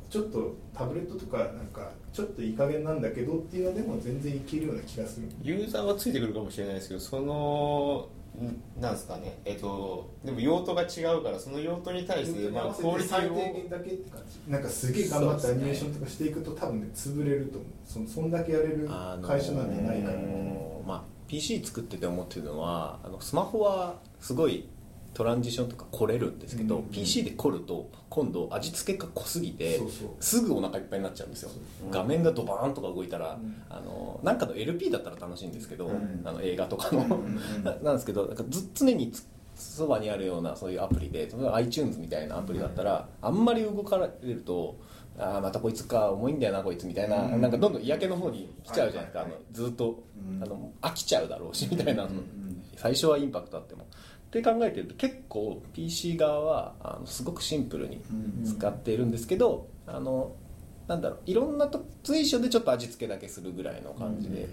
[0.10, 5.28] ちょっとタブレットとかなんかちょっといい加減なんだけどっていうのでも全然いけるような気がする。
[5.42, 14.52] ユーザーはついてくるかもしれないですけどそのんなんですかねえっとでも用途が違うからその用途に対して、まあ、クオリティ最低を限だけって感じ。
[14.52, 17.70] なんかすげえ頑張ってアニメーションとかしていくと多分ね潰れると思う。
[17.86, 20.18] そのそんだけやれるあのー会社なんてないから、
[20.86, 24.68] まあ、PC 作ってて思ってるのはあのスマホはすごい
[25.14, 29.80] トランジションとか凝れるんですけど、うん PC で凝ると今度味付けが濃すぎて
[30.20, 31.52] すぐお腹いっぱいになっちゃうんですよ、
[31.92, 33.62] 画面がドバーンとか動いたら、うん。
[33.70, 36.22] あのなんかの LP だったら楽しいんですけど、うん。
[36.26, 37.06] あの映画とかの、
[37.64, 44.78] ななんですけどなんかず常につそばにあるようなそういうアプリで例えば iTunes みたいなアプリだったら、あんまり動かれると
[45.18, 47.42] あーまたこいつか重いんだよなこいつみたいな、うん。
[47.42, 52.64] なんかどんどん嫌気の方に来ちゃうじゃないですか、あのずっと、うんあの飽きちゃうだろうしみたいな、うんうん。
[52.76, 53.86] 最初はインパクトあっても
[54.30, 58.00] って考えてると結構 PC 側はあのすごくシンプルに
[58.46, 60.34] 使っているんですけど、あの
[60.88, 64.48] なんだろういろんなと随所でちょっと味付けだけするぐらいの感じで、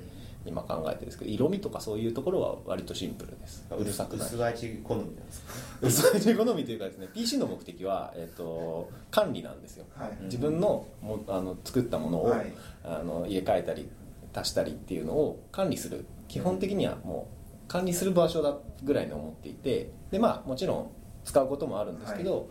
[0.47, 3.67] 今考えてるんですけど色味とかそういうところは割とシンプルです。
[3.71, 4.27] うるさくない。
[4.27, 5.53] 薄味好みなんですか
[5.83, 9.85] 薄味好みというかですね PC の目的は、えっと管理なんですよ。
[9.95, 10.25] はい。
[10.25, 12.53] 自分のもあの作ったものを、はい。
[12.83, 13.91] あの入れ替えたり
[14.33, 16.07] 足したりっていうのを管理する。
[16.29, 17.36] 基本的にはもう
[17.69, 20.91] 管理する場所だぐらいに思っていてでまあもちろん
[21.25, 22.49] 使うこともあるんですけど、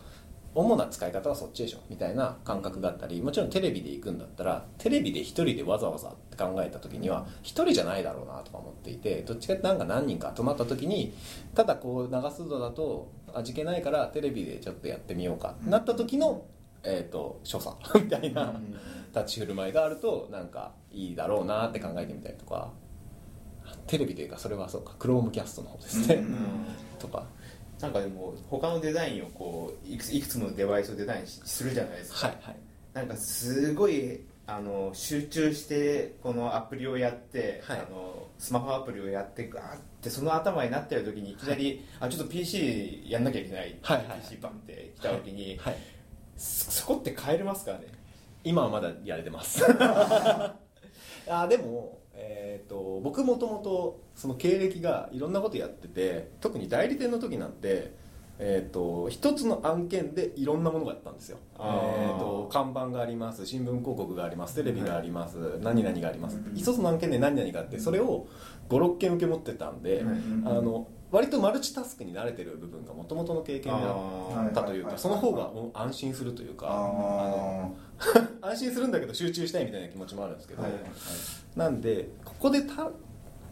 [0.55, 11.13] 主な使い方はそっちでしょみたいな感覚があったりもちろんテレビで行くんだったらテレビで一人でわざわざって考えた時には一人じゃないだろうなとか思っていてどっちかってなんか何人か集まった時に
[11.53, 16.45] ただこう流すのだと味気ないからテレビでちょっとやってみようかってなった時の、
[16.84, 18.53] えー、と所作みたいな
[19.13, 22.72] 立ち振る舞いがあるとなんかいいだろうなって考えてみたりとか
[23.88, 26.24] テレビというかそれはそうかクロームキャストの方ですね、
[27.00, 27.26] とか。
[27.80, 32.56] なんかでも他のデザインをこういくついくつものデバイスをデザインしするじゃないですか、はいはい。
[32.94, 37.80] なんかすごいあの集中してこのアプリをやって、はい。
[37.80, 44.08] あのスマホアプリをやってガーってその頭になってる時にいきなり、あちょっと PC やんなきゃいけない、はいはい。
[44.08, 45.78] はい PC バンって来た時に、はい。
[46.38, 47.88] そそこって変えれますからね？
[48.44, 49.64] 今はまだやれてます。
[51.28, 57.94] あでも、えー、と僕もともとその経歴がいろんなことやってて特に代理店の時なんて、
[58.40, 62.16] えー、と一つの案件でいろんなものがあったんですよ、えあー。
[62.16, 68.28] ー、と看板があります新聞広告がありますテレビがあります、何々があります、一つの案件で何々があってそれを
[68.70, 70.04] 56件受け持ってたんで、
[70.46, 77.74] あの割とマルチタスクに慣れてる部分がもともとの経験であったというかその方が安心するというかあの
[78.41, 80.82] あ 安心するんだけど集中したいみたいな気持ちもあるんですけど、はいはい
[81.55, 82.91] なんでここでた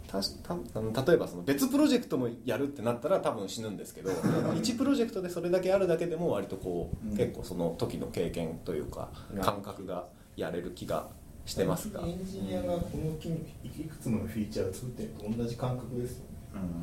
[0.05, 7.17] たた例えばその別プロジェクトもやるってなったら多分死ぬんですけど 1プロジェクトでそれだけあるだけでも割とこう、うん。
[7.17, 10.05] 結構その時の経験というかうん感覚が
[10.35, 11.07] やれる気が
[11.45, 12.01] してますが。
[12.05, 13.15] エンジニアがこの
[13.63, 16.25] いくつものフィーチャーを作ってるのと同じ感覚ですよ。
[16.25, 16.32] ね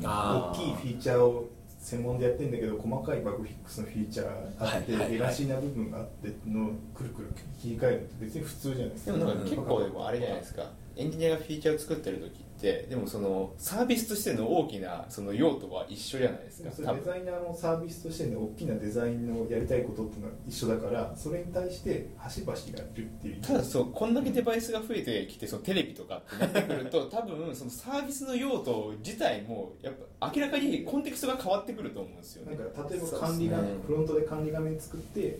[0.01, 1.49] 大きいフィーチャーを
[1.79, 4.27] 専門でやってるんだけど細かいバグフィックスのフィーチャー
[4.59, 5.15] あって、はいはいはい。
[5.15, 9.11] エラシーな部分があってのをくるくる切り替えるのって別に普通じゃないですか。
[9.13, 10.63] でもなんか結構でもあれじゃないですか
[11.01, 32.55] エンジニアがフィーチャーを作ってる時ってでもそのサービスとしての大きなその用途は一緒じゃないですかデザイナーのサービスとしての大きなデザインのやりたいことっていうのは一緒だからそれに対して端々がやるっていうただそうこんだけデバイスが増えてきてそのテレビとかってなってくると 多分そのサービスの用途自体もやっぱ明らかにコンテクストが変わってくると思うんですよね。
[32.55, 35.39] なんか例えば管理画面、ねフロントで管理画面作って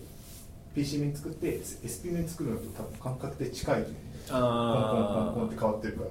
[0.74, 6.09] PC 面作って SP 面作るのと多分感覚で近いと思うんでコンコンコンコンって変わってるから。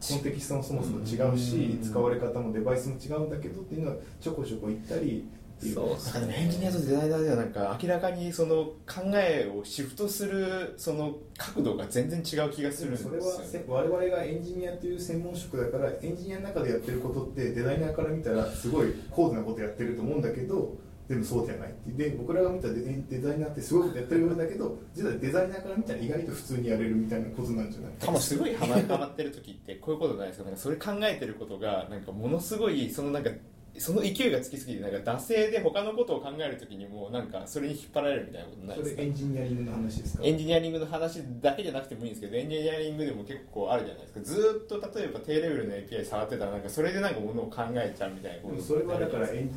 [0.00, 5.26] コンテキストもそもそも違うし使われ方もデバイスも違うんだけどっていうのはちょこちょこ言ったり
[5.58, 5.74] っていう。
[5.74, 5.82] そ
[6.18, 8.56] うでもエンジニアとデザイナーではなんか明らかにその
[8.86, 20.76] 考えをシフトするその角度が全然違う気がするんですそれよねはせ我々がエンジニアという専門職だからエンジニアの中でやってることってデザイナーから見たらすごい高度なことやってると思うんだけど
[21.08, 21.74] でもそうじゃない。
[21.86, 28.10] で僕らが見たデデザイナーってすごいことやってるようだけど実はデザイナーから見たら意外と普通にやれるみたいなことなんじゃないか。
[28.10, 30.44] もすごいハマハマってる時ってこういうことないですか。
[30.44, 33.30] なんかそれ考えてることがなんかものすごいそのなんか
[33.78, 39.02] その勢いがつきすぎてなんか惰性で他のことを考えるときにもうなんかそれに引っ張られるみたいなことないそですか？
[39.02, 40.24] れエンジニアリングの話ですか？
[40.24, 44.20] エンジニアリングの話だけじゃなくてもいいんですけどエンジニアリングでも結構あるじゃないですか。
[44.20, 49.50] ずーっと例えば低レベルの API 触ってたらなんかそれでなんかものを考えちゃうみたいなことそれはだからエン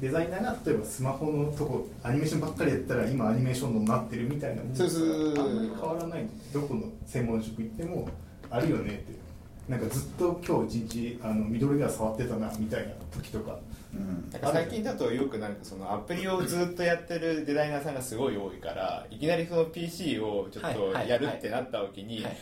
[0.00, 5.46] デザイナーが例えばスマホのとこアニメーションばっかりやったら今アニメーションのなってるみたいなもんそうそうそうそう。
[5.46, 6.26] あんまり変わらない。
[6.52, 8.08] どこの専門職行っても
[8.50, 9.24] あるよねって。
[9.68, 13.58] なんかずっと今日一日あのミドルウェア触ってたなみたいな時とか。
[13.94, 14.40] うん。
[14.40, 22.36] か最近だとよくなんかそのアプリをずっとやってるデザイナーさんがすごい多いからいきなりその PC をちょっとやるってなった時に、はいはい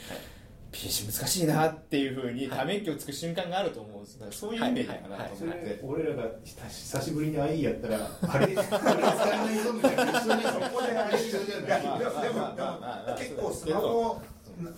[0.72, 4.18] PC 難しいなっていうふうにため息をつく瞬間があると思うんです。
[4.18, 6.24] だからそういうイメージかなとそ思って、れ俺らが
[6.68, 10.04] 久しぶりに IE やったらあれ使えないぞみたいな。
[10.04, 11.62] 一緒にそこであれ一緒じゃい。
[11.62, 14.20] ないやでも結構スマホ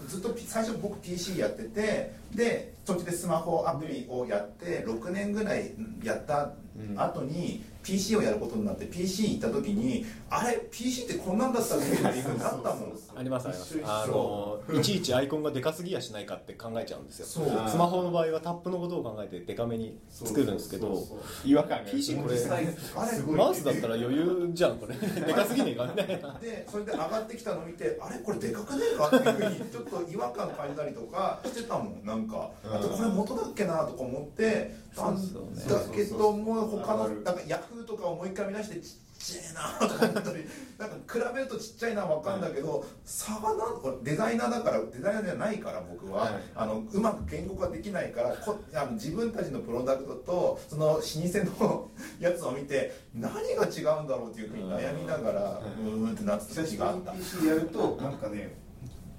[0.08, 5.72] ずっと最初僕 PC やっててでそっちでスマホアプリをやって6年ぐらい
[6.02, 6.52] やった
[6.96, 12.98] 後に PC をやることになって PC 行った時にあれ PC ってこんなんだったっけっていうふうになったもん。
[13.16, 13.80] ありますあります。
[13.84, 17.26] あのいちいちアイコンがでかすぎやしないかって考えちゃうんですよ。
[17.26, 17.68] そう。
[17.68, 21.14] スマホの場合はタップのことを考えてデカめに作るんですけどそうそうそ
[21.46, 21.50] う。
[21.50, 24.94] 違和感が PC これサイズとかすごいマウスだったら余裕じゃんこれ。
[25.20, 32.00] でかすぎねえかみたいなでそれで上がってきたのを見てあれこれでかくねえかっていうふうにちょっと違和感感じたりとかしてたもん。
[32.04, 40.44] なんかあとこれ元だっけなとか思ってたんそうそうだけども他のなんかヤフーとかをもう一回見出してちっちゃいなとか思ったり
[40.78, 46.32] なんか比べるとちっちゃいなわかんだけど差がなんこれデザイナーだからデザイナーじゃないから僕は、はい。
[46.54, 57.12] あのうまく言語化できないからこあの自分たちのプロダクトとその老舗のやつを見て何が違うんだろうっていうふうに悩みながらうーんってなってた時があった。
[57.46, 58.56] やるとなんかね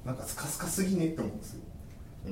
[0.05, 1.61] なんかスカスカすぎねって思うんですよ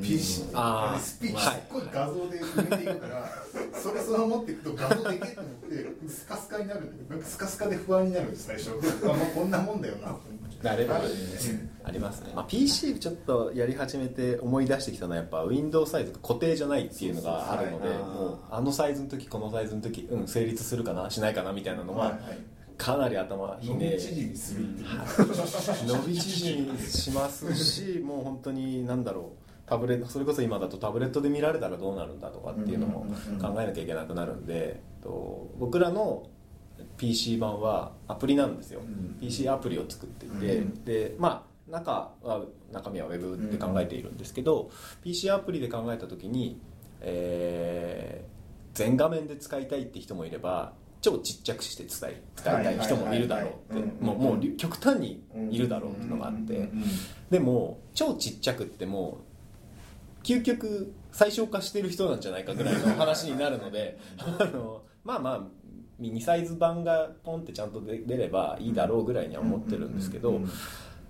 [0.02, 0.92] PC あー。
[0.92, 3.30] あれスピーすっごい画像で埋めていくから、
[3.80, 8.72] それそのまま持っていくと画像でけえと思ってスカスカになるなんかスカスカで不安になるんです最初。
[9.04, 10.18] あもうこんなもんだよな。
[10.64, 11.06] なればね。
[11.84, 17.90] ありますね、まあ、PC ちょっとやり始めて思い出してきたのはやっぱウィンドウサイズが固定じゃないっていうのがあるので
[18.50, 22.22] あのサイズの時このサイズの時うん成立するかなしないかなみたいなのははいはい。
[22.78, 24.86] かなり頭ひね伸び縮み
[25.86, 29.43] 伸び縮みしますしもう本当に何だろう
[29.74, 33.08] タブレットそれこそ今だとタブレットで見られたらどうなるんだとかっていうのも
[33.42, 36.30] 考えなきゃいけなくなるんでと僕らの
[36.98, 39.18] PC 版はアプリなんですよ、ん。
[39.20, 40.84] PC アプリを作っていて、うん。
[40.84, 44.70] でまあ中は中身は Web って考えているんですけど、
[45.04, 46.60] PC アプリで考えた時に、
[47.02, 48.34] えー
[48.74, 56.70] 全画面で使いたいって人もいれば超ちっちゃくして使い使いたい人もいるだろうってもうもう極端にいるだろうっていうのがあって。
[57.30, 59.33] でも超ちっちゃくってもう
[60.24, 65.42] 究極最小化してる人なんじゃないかぐらいの話になるのであのまあまあ
[66.00, 70.42] ミニサイズ版がポンってちゃんと出出ればいいだろうぐらいには思ってるんですけど、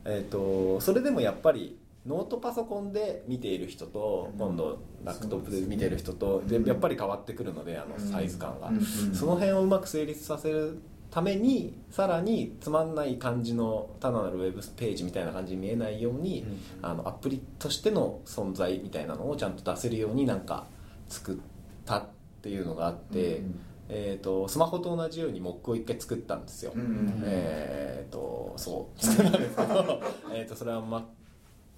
[0.05, 8.71] えー、とそれでもやっぱりノートパソコンで見ている人と今度ラップトップで見ている人とでやっぱり変わってくるのであのサイズ感が。
[9.13, 10.79] その辺をうまく成立させる
[11.13, 16.43] ためにさらにつまんない感じの単なるウェブページみたいな感じに見えないように、
[16.81, 20.65] あのアプリとしての存在みたいなのをちゃんと出せるようになんか
[21.09, 21.37] 作っ
[21.85, 22.05] たっ
[22.41, 23.43] ていうのがあって、
[23.89, 29.05] えー、とスマホと同じようにモックを一回作ったんですよ、うんうんえっ、とそう。
[29.05, 30.01] 作ったんですけど
[30.33, 31.03] えーとそれは真っ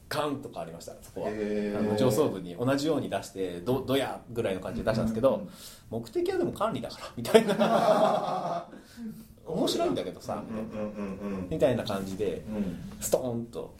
[0.08, 0.94] 赤んとかありました。
[1.02, 5.48] そこは、あの上層部に同じように出してどどやぐらいの感じで出したんですけど、
[5.90, 8.68] 目的はでも管理だからみたいな
[9.46, 10.44] 面白いんだけどさ、
[11.50, 12.80] みたいな感じでうん。
[13.00, 13.74] ストーンと。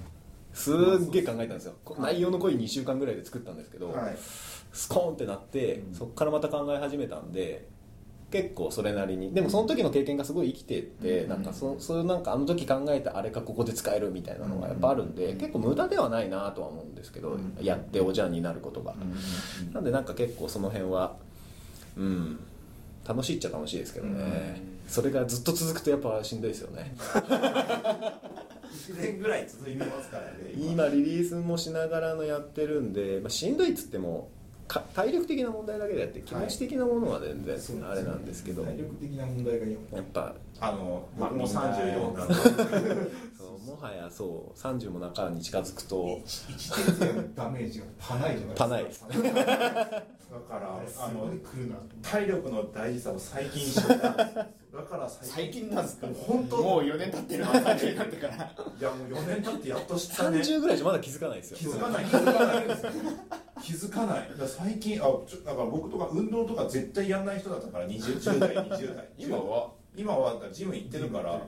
[0.54, 1.74] すっげえ考えたんですよ。
[1.84, 4.18] こ内容の濃い2週間ぐらいで作ったんですけど、はい。
[4.72, 7.68] スコーンってなって、そこからまた考え始めたんで
[8.32, 9.34] 結構それなりに。
[9.34, 11.30] でもその時の経験がすごい生きてて、うん。
[11.30, 17.58] なんかそそういうなんかあの時考えたあれがここで使えるみたいなのがやっぱあるんで、結構無駄ではないなとは思うんですけど、うん。
[17.62, 18.96] やっておじゃんになることが、
[19.74, 21.18] なんでなんか結構その辺は
[21.98, 22.40] うん
[23.08, 26.96] 楽しいっちゃ楽しいですけどね、それがずっと続くとやっぱしんどいですよね。
[28.90, 30.88] 1年ぐらい続いてますからね今。
[30.88, 34.30] リリースもしながらのやってるんで、まあ、しんどいっつっても
[34.68, 37.56] か体力的な問題だけであって気持ち的なものは全然
[37.90, 42.34] あれなんですけど、体力的な問題が今やっぱあの僕も34なんで
[43.66, 49.08] もはやそう30も中に近づくと1点0のダメージがパないじゃないですか。
[49.08, 49.36] パない。
[50.36, 54.24] だからあのごい来るな体力の大事さを最近知っただ
[54.84, 55.70] から最近。
[55.74, 56.58] なんですか本当。
[56.58, 58.38] もう4年経ってる30になってからい
[58.82, 60.40] やもう4年経ってやっと知ったね。
[60.40, 61.58] 30ぐらいじゃまだ気づかないですよ。
[61.58, 62.06] 気づかない。
[62.06, 62.92] 気づかないですよ。
[63.62, 64.30] 気気づかない。
[64.46, 69.10] 最近あちょだから僕とか運動とか絶対やんない人だったから20 10代20代。
[69.18, 69.72] 今は？
[69.98, 71.42] 今はジム行ってるから。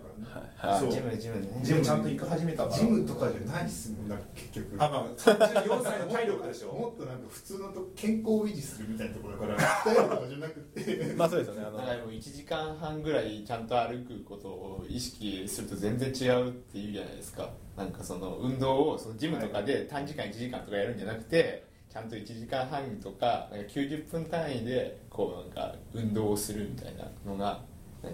[0.90, 1.60] ジムジムね。
[1.62, 2.78] ジムちゃんと行き始めたから。
[2.78, 4.10] ジムとかじゃないっすもん。
[4.10, 6.74] な結局あまあ34歳の体力でしょ。
[6.74, 11.14] もっとなんか普通のと健康を維持するみたいなところだから 鍛えるとかじゃなくて。
[11.16, 11.78] まあそうですよねあの。
[11.78, 17.50] だからもう1時間半ぐらいちゃんと歩くことを意識すると全然違うっていうじゃないですか。
[17.76, 27.62] なんかその運動をそのジムとかで短時間1時間とかやるんじゃなくてちゃんと1時間半とかなんか90分単位でこうなんか運動をするみたいなのが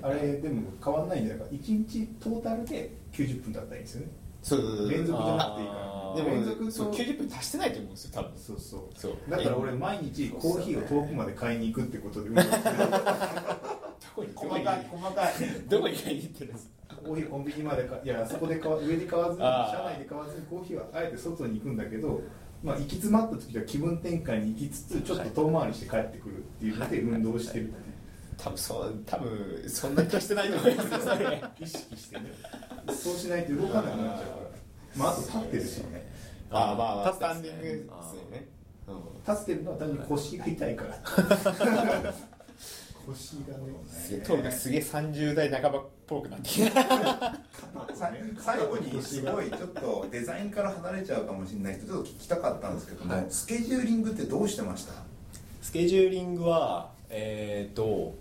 [0.02, 4.08] あれでも変わんないんだから1日トータルで90分だったらいいんですよね。
[4.42, 4.90] そうそうそう。
[4.92, 6.24] 連続じゃなくていいあかー。
[6.24, 8.32] でら連続もそうと90分足してないと思うんですよ多分。
[8.38, 9.00] そうそう。
[9.00, 9.14] そう。
[9.30, 12.76] だから俺毎日コーヒーを遠くまで買いに行くってことで運動してる。
[14.04, 15.34] どこにどこに細かい細かい。
[15.70, 16.74] どこに買いに行ってるんですか
[17.04, 22.22] コーヒーコンビニまでかいやそこで買わ上で買わずに車内で買わずにコーヒーはあえて外に行くんだけど、
[22.64, 27.74] まあ、行き詰まった時は気分転換に行きつつちょっと遠回りして帰ってくるっていうので運動してる
[28.38, 31.16] 多分そう多分そんな気はしてないと思いますよ
[31.60, 32.32] 意識してね
[32.88, 34.54] そうしないと動かなくなっちゃうから
[34.96, 36.14] まああと立ってるしね。
[36.52, 37.90] ああまあ立ってスタンディングですよ
[38.32, 38.48] ね。
[38.88, 38.96] うん。
[39.28, 41.00] 立ってるのは単純に腰が痛いから。
[43.06, 43.74] 腰がね。
[43.90, 46.84] すげえすげえ30代半ばっぽくなってきた。
[46.84, 53.26] さ最後にすごいちょっとデザインから離れちゃうかもしれないけどちょっと聞きたかったんですけども、はい。
[53.30, 54.94] スケジューリングってどうしてました？
[55.62, 58.16] スケジューリングはえっ、と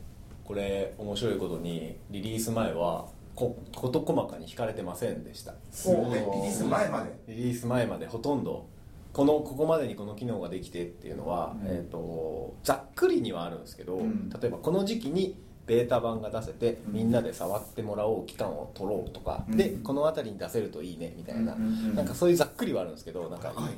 [0.44, 5.52] これ面白いことにリリース前はこ事細かに引かれてませんでした。
[5.86, 7.12] もうリリース前まで。
[7.28, 8.66] リリース前までほとんど
[9.12, 11.68] このここまでにこの機能ができてっていうのは、うん。
[11.68, 14.30] えー、とざっくりにはあるんですけど、うん。
[14.30, 19.56] 例えばこの時期にベータ版が出せて、うんみんなで触ってもらおう期間を取ろうとか、うん。
[19.56, 21.54] でこの辺りに出せるといいねみたいな、
[21.94, 23.70] なんかそういうざっくりはあるんですけどなんか高いな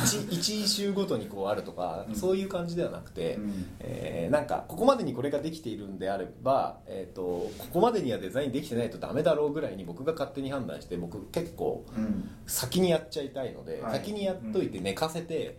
[0.00, 2.14] 1, 一週ごとにこうあるとか、うん。
[2.14, 3.52] そういう感じではなくて、うん。
[3.80, 12.28] えーなんかここまでにこれができているんであれば、えー、とここまでにはデザインできてないとダメだろうぐらいに僕が勝手に判断して僕結構うん。
[12.46, 13.92] 先にやっちゃいたいので、はい。
[13.98, 15.58] 先にやっといて寝かせて、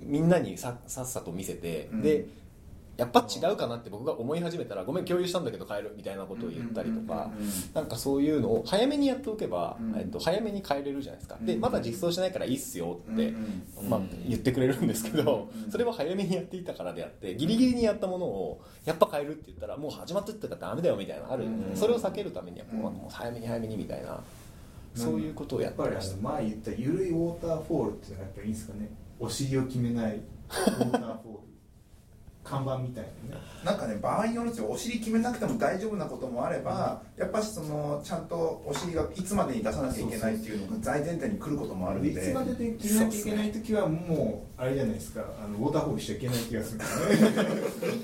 [0.00, 2.02] みんなにささっさと見せて、うん。
[2.02, 2.26] で
[2.96, 7.30] やっぱ違うかなって僕が思い始めたらごめん共有したんだけど変えるみたいなことを言ったりとか、
[7.74, 24.20] なんかそういうのを早めにやっておけば、うんえっと、早めに変えれるじゃないですか、でうんまだ実装しないからいいっすよって、うんまあ、言ってくれるんですけど、うんそれは早めにやっていたからであってギリギリにやったものをやっぱ変えるって言ったらもう始まってったからダメだよみたいなのある、うんそれを避けるためにはもう早めに早めにみたいな、
[24.94, 26.16] そういうことをややってました。
[26.16, 28.90] の前言ったゆるいウォーターフォールっていうのがやっぱいいんですかね。
[29.18, 31.53] お尻を決めないウォーターフォール
[32.44, 33.42] 看板みたいなね。
[33.64, 42.10] なんかね場合によるんですよお尻決めなくても大丈夫なこともあれば、やっぱしそのちゃんとお尻がいつまでに出さなきゃいけないっていうのが大前提に来ることもあるんで。
[42.10, 45.24] いつまでで決めなきゃいけない時はもうあれじゃないですか。
[45.42, 46.80] あのウォーターフォールしちゃいけない気がする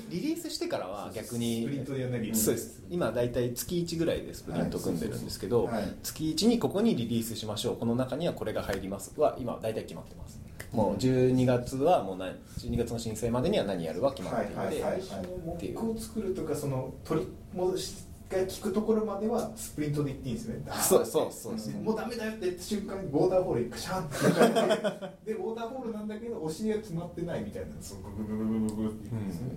[0.09, 5.69] リリースしてからは逆にスプリントでやんなきゃいけないそうです今大体月1ぐらいでスプリント組んでるんですけど、
[6.01, 8.27] 月1にここにリリースしましょうこの中に。
[8.27, 10.39] はこれが入りますは今大体決まってます
[10.71, 20.71] もう12月はもう何12月の申請までには何やるは決まっていて、はいはいはい最初のモックを作るとかその取り戻しが効くところまではスプリントでいっていいんですよね。
[20.79, 21.73] そうそうそうそう。
[21.83, 29.49] もうダメだよって言った瞬間にウォーターフォールにカシャンってでウォーターフォールなんだけどお尻が決まってないみたいなそうグググググググっていくんですね、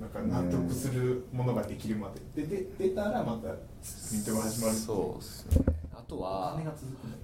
[0.00, 2.46] なんか納得するものができるまで。
[2.46, 6.60] でで出たらまたスプリントが始まるそうですねあとおは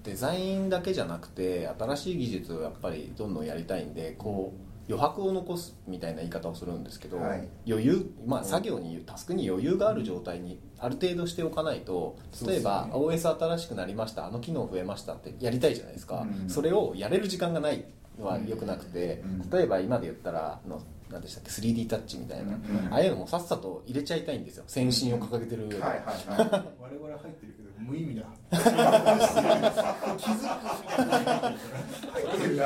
[0.03, 7.47] デザインだけじゃなくて新しい技術をやっぱりどんどんやりたいんでこう余白を残すみたいな言い方をするんですけど、はい。
[7.67, 16.49] 余裕、まあ、作業にタスクに余裕がある状態にある程度しておかないと例えば、OS 新しくなりましたあの機能増えましたってやりたいじゃないですか、うん。
[16.49, 17.85] それをやれる時間がない
[18.19, 19.49] のは良くなくて、うん。
[19.51, 22.93] 例えば今で言ったらあの何でしたっけ 3D タッチみたいな、うん。
[22.93, 24.63] ああいうのもさっさと入れちゃいたいんですよ。
[24.65, 26.49] 先進を掲げてる上で、はいはいはい。
[26.81, 28.65] 我々入ってるけど無意味だ気づ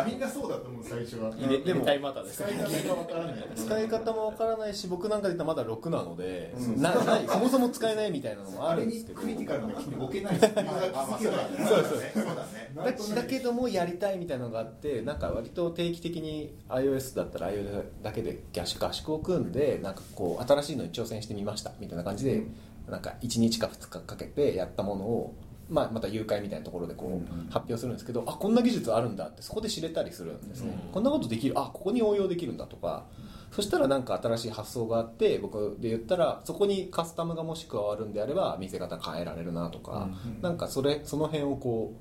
[0.04, 6.82] くみんなそうだと思う最初は入れでも使い方がわからない使い方もわからないし僕なんかで言ったらまだ6なので、うん。
[6.82, 7.28] なない。
[7.28, 9.22] そもそも使えないみたいなのもああれにるんですけど。
[9.22, 11.48] クリティカルな気に置けない気づけないそうだ
[11.94, 13.16] ねそう。
[13.16, 22.44] だけどもやりたいみたいなのがあってなんか割と定期的に iOS だったら iOS だけで合宿合宿を組んでなんかこう新しいのに挑戦してみましたみたいな感じで、
[22.90, 25.36] なんか1日か2日かけてやったものを、
[25.70, 27.48] まあ、また誘拐みたいなところでこううん。
[27.50, 30.92] 発表するんですけど、あこんな技術あるんだってそこで知れたりするんですね、うん。
[30.92, 31.54] こんなことできる。
[31.58, 33.06] あここに応用できるんだとか。
[33.52, 40.42] そしたらなんか新しい発想があって僕で言ったらそこにカスタムがもし加わるんであれば見せ方変えられるなとか、うん。
[40.42, 41.94] なんかそれその辺をこ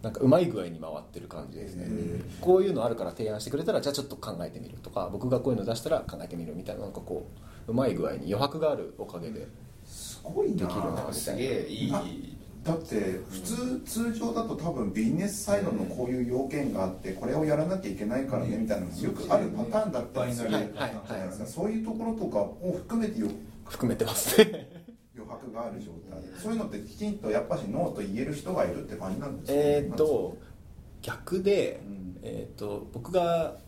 [0.00, 1.88] うなんかうまい具合に回ってる感じですね。
[2.40, 5.08] こういうのあるから提案してくれたらじゃあちょっと考えてみるとか。
[5.12, 6.82] 僕がこういうの出したら考えてみるみたいな。
[6.82, 7.26] なんかこ
[7.66, 9.46] ううまい具合に余白があるおかげで
[9.84, 10.66] すごいな。
[10.66, 11.12] できるな。
[11.12, 11.92] すげえいい。
[11.92, 12.02] あ
[12.64, 20.48] だって普通通常だと多分ビジネスサイドのこういう要件があってこれをやらなきゃいけないからねみたいなのがよくあるパターンだったりする。
[20.48, 23.28] じゃないですかそういうところとかを含めてよ
[23.66, 24.70] 含めてますね。
[25.14, 26.22] 余白がある状態。
[26.42, 29.58] そういうのってきちんとやっぱしノーと言える人がいるって感じなんですか？
[29.58, 30.36] えーっと
[31.02, 33.58] 逆でうん、えーっと僕が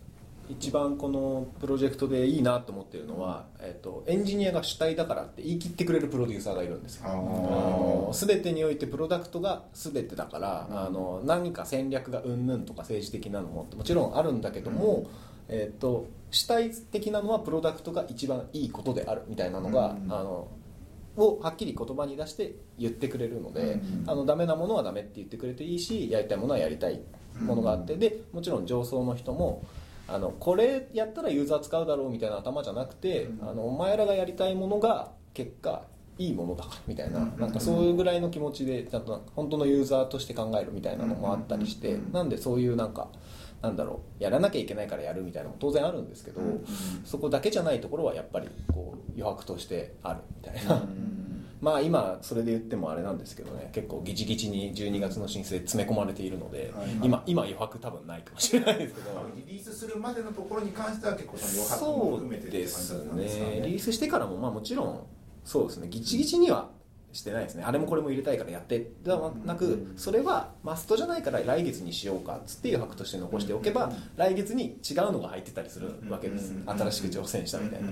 [0.49, 7.05] 一番このプロジェクトでいいなと思ってるのは、えーっとエンジニアが主体だからって言い切ってくれるプロデューサーがいるんですよ。
[7.07, 15.07] あの全てにおいてプロダクトが全てだから、あの何か戦略がうんぬんとか政治的なのももちろんあるんだけども、
[15.49, 20.13] えー、と主体的なのはプロダクトが一番いいことであるみたいなのが、うん。
[20.13, 20.49] あの
[21.17, 24.05] をはっきり言葉に出して言ってくれるので、うん。
[24.07, 27.01] あのダメなものはダメって言ってくれていいしやりたいものはやりたい
[27.41, 29.65] ものがあって、でもちろん上層の人も
[30.09, 33.49] あのこれやったらユーザー使うだろうみたいな頭じゃなくて、うん。
[33.49, 35.83] あのお前らがやりたいものが結果
[36.19, 37.37] いいものだみたいな,、うん。
[37.39, 42.13] なんかそういうぐらいの気持ちでちゃんと本当のユーザーとして考えるみたいなのもあったりして、うん。
[42.13, 43.09] なんでそういうなんか
[43.63, 46.65] なんだろうやらなきゃいけないからやるみたいなのも当然あるんですけど、うん。
[47.05, 50.83] そこだけじゃないところはやっぱりこう余白としてあるみたいな、
[51.61, 59.11] まあ今それで言ってもあれなんですけどね結構ギチギチに12月の申請詰め込まれているので、はい今今余白多分ないかもしれないですけど。
[59.35, 63.25] リリースするまでのところに関しては結構その余白もそ含めててですね。
[63.57, 65.07] リリーねスしてからもまあもちろん
[65.45, 65.89] そうですね。
[65.89, 66.71] ギチギチには
[67.13, 67.65] してないですね。
[67.65, 76.55] あれもこれも入れたいからやってではなくそれはマストじゃないから来月にしようかっつって余白として残しておけば来月に違うのが入ってたりするわけです。
[76.67, 77.89] 新しく挑戦したみたいな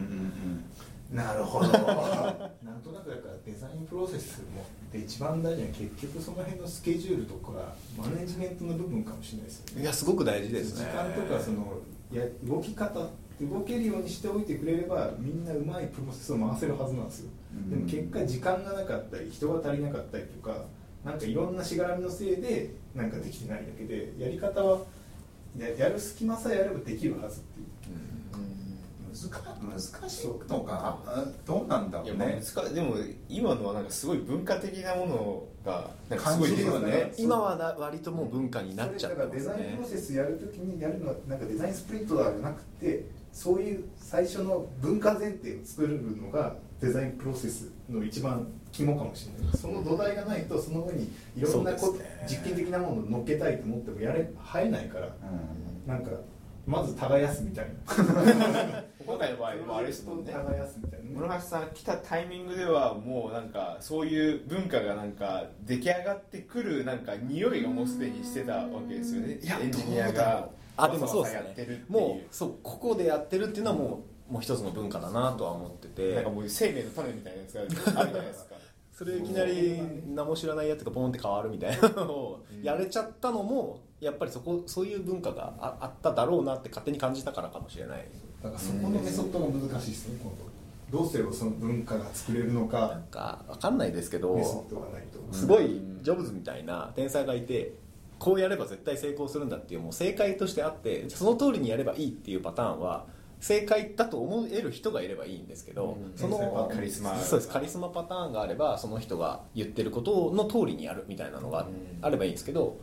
[1.15, 1.69] なるほど。
[1.71, 9.83] なんとなくだからデザインプロセスもで一番大事な結局その辺のスケジュールとかマネジメントの部分かもしれないですよね。
[9.83, 10.87] いやすごく大事ですね。
[10.87, 11.79] 時間とかその
[12.12, 13.11] や動き方
[13.41, 17.71] 動けるようにしておいてくれればみんなうまいプロセスを回せるはずなんですよ、うん。
[17.71, 20.65] でも結果時間がなかったり人が足りなかったりとか
[21.05, 24.81] なんかいろんなしがらみのせいでなんかできてないだけでやり方は
[25.57, 27.67] ややる隙間さえあればできるはずっていう。
[27.87, 28.14] 難
[29.15, 30.27] 難しい。
[30.27, 30.99] のか？
[31.07, 32.41] あどうなんだろいうね
[32.75, 32.97] でも
[33.29, 37.12] 今のはなんかすごい文化的なものがなんかすごい感じるよね。
[37.17, 49.57] 今はな割ともう文化になっちゃってますねだからデザインプロセスやるときにやるのはなんかデザインスプリントだじゃなくてそういう最初の文化前提を作るのがデザインプロセスの一番肝かもしれない。
[49.57, 52.27] その土台がないとその上にいろんなこね。
[52.29, 55.09] 実験的なものを乗っけたいと思ってもやれ入れないから。
[55.87, 56.11] なんか
[56.67, 57.73] まず耕すみたいな。
[59.07, 60.33] 今回の場合もあれですもんね。
[60.33, 61.11] 耕すみたいな。
[61.21, 69.39] 室橋さん来たタイミングではもうなんかそういう文化がなんか出来上がってくるなんか匂いがもうすでにしてたわけですよね。
[69.43, 71.85] いやエンジニアがあでもそうですね。
[71.89, 76.15] もうそうここでやってるっていうのはもうもう一つの文化だなとは思ってて。
[76.15, 77.61] なんかもう生命の種みたいなやつが
[78.01, 78.55] あるじゃないですか。
[78.91, 79.83] それいきなり
[80.15, 88.07] 何も知らないやつがポンって変わるみたいなのをうんやれちゃったのもやっぱりそこそういう文化がああっただろうなって勝手に感じたからかもしれない。
[88.42, 90.55] だからそこのメソッドが難しいですね今度
[90.90, 94.66] どうすればその文化が作れるのなんかか分かんないですけど
[95.32, 97.72] すごいジョブズみたいな天才がいて
[98.18, 103.07] こうやれば絶対成功するんだっていうもう正解としてあってその通りにやればいいっていうパターンは
[103.40, 106.16] 正解だと思える人がいればいいんですけど、うん。
[106.16, 107.52] そのカリスマそうです。
[107.52, 111.66] カリスマパターンがあればその人が言ってることの通りにやるみたいなのが
[112.00, 112.78] あればいいんですけど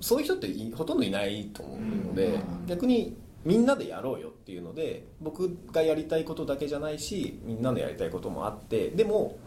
[0.00, 2.66] そういう人っていほとんどいないと思うので、うん。
[2.66, 9.38] 逆にみんなでやろうよっていうので僕がやりたいことだけじゃないしみんなのやりたいこともあってでも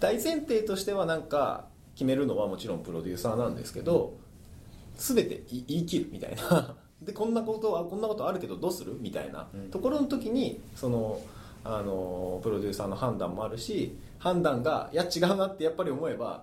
[0.00, 4.14] 大前提としてはなんか決めるのはもちろんプロデューサーなんですけど
[4.96, 6.74] 全て言い切るみたいな。
[7.00, 8.96] でこんなことはこんなことあるけどどうする？
[9.00, 9.48] みたいな。
[9.54, 9.70] うん。
[9.70, 11.20] ところの時にその
[11.64, 16.42] あのプロデューサーの判断もあるし判断がいや違うなってやっぱり思えば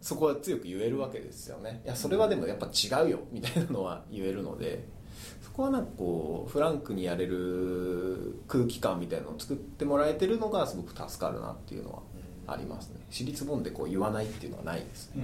[0.00, 1.82] そこは強く言えるわけですよね。
[1.84, 3.20] いやそれはでもやっぱ違うよ。
[3.32, 4.84] みたいなのは言えるので。
[5.42, 12.02] そこはなんかこうフランクにやれる空気感みたいなのを作ってもらえてるのがすごく助かるなっていうのは
[12.46, 13.00] ありますね。
[13.10, 15.22] 私立本でこう言わないっていうのはないですね。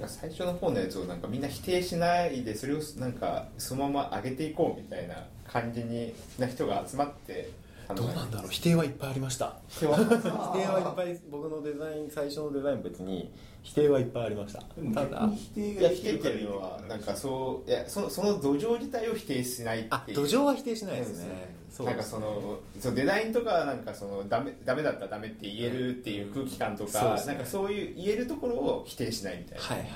[0.00, 0.08] うん。
[0.08, 7.50] 最初の方のやつをなんかみんな否定しないでそれをなんかそのまま上げていこうみたいな感じにな人が集まって
[7.94, 8.50] どうなんだろう？
[8.50, 9.56] 否定はいっぱいありました。
[9.68, 13.32] 否定は否定はいっぱい僕のデザイン最初のデザインも別に
[13.62, 14.62] 否定はいっぱいありました。
[14.76, 15.28] でもただ。
[15.34, 19.94] 否定いや否ができる定っていうのはなんかそういやそのその土壌自体を否定しないっていう。
[19.94, 21.54] あ土壌は否定しないですね。
[21.70, 29.88] そうなんかそのそうデザインとかなんかそのダメダメだったらダメって言えるっていう空気感とか、なんかそういう言えるところを否定しないみたいな、はいはい。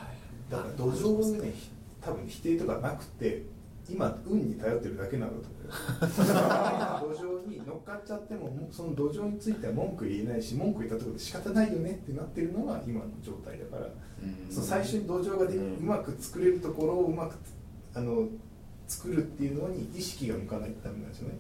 [0.50, 1.52] だから土壌をね
[2.00, 3.42] 多分否定とかなくて
[3.88, 5.38] 今運に頼ってるだけなんだと。
[5.38, 5.59] 思う
[6.00, 13.88] 土壌に乗っかっちゃってもその土壌については文句言えないし文句言ったところで仕方ないよねってなってるのが今の状態だから、
[14.50, 17.36] その最初に土壌がで、ううんまく作れるところをうまく
[17.94, 18.28] あの
[18.86, 21.34] 作るっていうのに意識が向かないとダメなんですよね。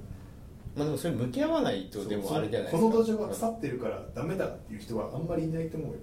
[0.76, 2.78] まあでもそれ向き合わないとでもあれじゃないですか。
[2.78, 5.98] この土壌が腐ってるからダメだっていう人はあんまりいないと思うよ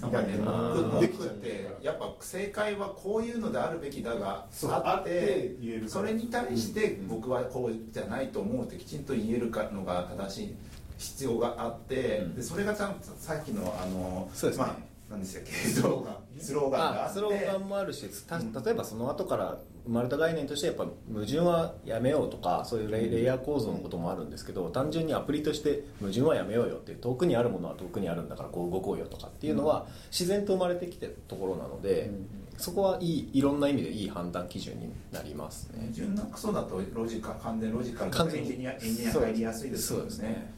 [0.00, 5.54] なんかね、ってやっぱ正解はこういうのであるべきだがあっあって
[5.86, 10.54] それに対して僕はこうじゃないと思うってきちんと言えるかのが正しい
[10.98, 12.34] 必要があって、うん。
[12.34, 14.64] でそれがちゃんとさっきのあのそうですね。
[14.64, 14.76] まあ
[15.10, 15.52] 何でしたっけ？
[15.68, 17.00] スローガンスローガンがあって。
[17.04, 32.10] あスローガンもあるした例えばその後から生まれた概念としてやっぱ矛盾はやめようとかそういうレイレイヤー構造のこともあるんですけど単純にアプリとして矛盾はやめようよって遠くにあるものは遠くにあるんだからこう動こうよとかっていうのは自然と生まれてきてるところなので、
[32.56, 35.90] そこはいいいろんな意味でいい判断基準になりますね。
[35.96, 38.50] 矛盾なクソだとロジカ完全ロジカル完全に。
[38.50, 40.18] エンジニアエンジニア入りやすいですよそうです。
[40.20, 40.52] ね。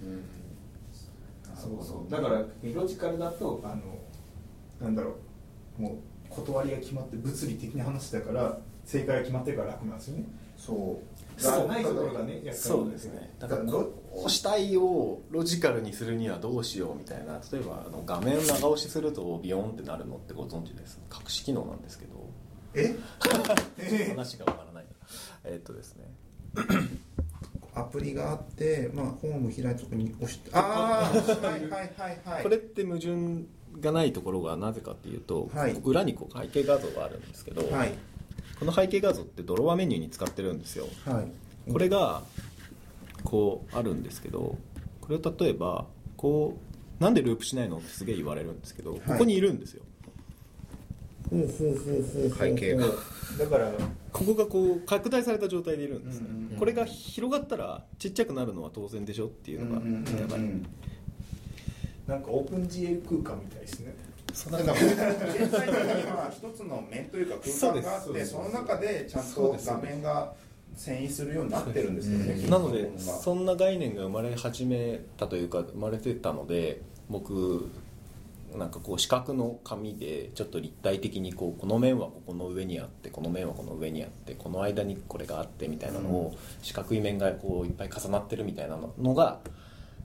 [1.54, 2.10] そうそう。
[2.10, 2.44] だから
[2.74, 3.82] ロジカルだとあの
[4.80, 5.14] なんだろ
[5.78, 5.94] うもう
[6.28, 10.24] 断りが決まって物理的な話だから正解が決まってるから楽なんですよね。
[10.56, 11.00] そ
[11.38, 11.40] う。
[11.40, 11.68] そう。
[11.68, 12.34] ないところがね。
[12.34, 21.00] やっぱりそうですねだからこうしたいをロジカルにするにはどうしようみたいな例えばあの画面長押しするとビヨンってなるのってご存知です。
[21.12, 22.12] 隠し機能なんですけど。
[22.74, 22.94] え？
[24.10, 24.86] 話がわからない。
[25.44, 26.04] えっとですね。
[27.74, 32.42] アプリがあって、まあ、ホーム開いたとこに押してああはいはいはいはい。
[32.42, 33.44] これって矛盾
[33.80, 35.72] がないところがなぜかっていうと、はい。
[35.82, 37.92] 裏にこう背景画像があるんですけど、はい
[38.62, 40.86] この背景画像ってドロワメニューに使ってるんですよ。
[41.04, 41.72] はい。
[41.72, 42.22] これが
[43.24, 44.56] こうあるんですけど
[45.00, 45.86] これを例えば
[46.16, 46.56] こ
[47.00, 49.82] うなんでループしないのってすげえ言われるんですけど、ここにいるんですよ。
[51.28, 52.86] ほうほうほうほう背景が。
[53.36, 53.72] だから
[54.12, 56.58] ここがこう拡大された状態でいるんですね、うんうんうん。
[56.58, 60.40] これが広がったらちっちゃくなるのは当然でしょっていうのがうんうんうんやばい、
[62.06, 63.92] なんかオープン GL 空間みたいですね
[64.32, 70.32] そうだから現在的には一つの面というか空間があってその中でちゃんと画面が
[70.76, 76.80] 遷移するようになってるんですよね、なのでそんな概念が生まれ始めたというか生まれてたので
[77.10, 77.68] 僕
[78.56, 89.40] なんかこう四角の紙でちょっと立体的にこうこの面はここの上にあってこの面はこの上にあってこの間にこれがあってみたいなのを四角い面がこういっぱい重なってるみたいなのが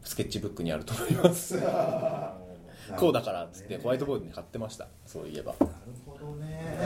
[0.04, 1.60] スケッチブックにあると思います
[2.96, 4.88] こうだからっつってホワイトボードに貼ってました。
[5.06, 5.54] そういえば。
[5.60, 5.74] なる
[6.06, 6.78] ほどね。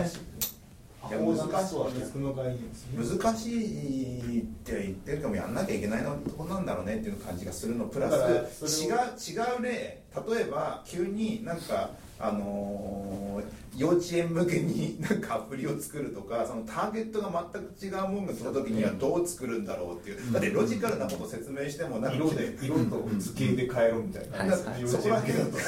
[2.95, 4.39] 難しい。
[4.41, 7.85] って言ってるけどやんなきゃいけないのとこなんだろうねっていう感じがするの。
[7.85, 8.09] プラ
[8.47, 10.03] ス違う違う例。
[10.29, 11.89] 例えば急になんか
[12.21, 12.91] あのー
[13.77, 20.33] 幼稚園向けになんかアプリを作るとかそのターゲットが全く違うものが来た時にはどう作るんだろうっていう。
[20.33, 25.51] だってロジカルなことを説明してもなんか色で色と図形で変えろみたいな、はいだからそこら辺だと。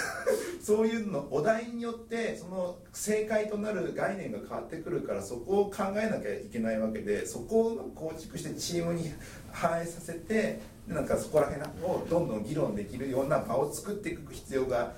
[0.62, 9.12] そういうのお題によってその正解となる概念が変わってくるからそこを考えなきゃいけないわけでそこを構築してチームに
[9.51, 14.93] 反映させてでなんかそこら辺をどんどん議論できるような場を作っていく必要が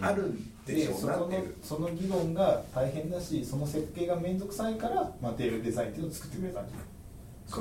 [0.00, 1.30] あるんでそこの。
[1.62, 6.80] その議論が大変だしその設計が面倒くさいからマテリアルデザインっていうのを作ってくれたんじゃん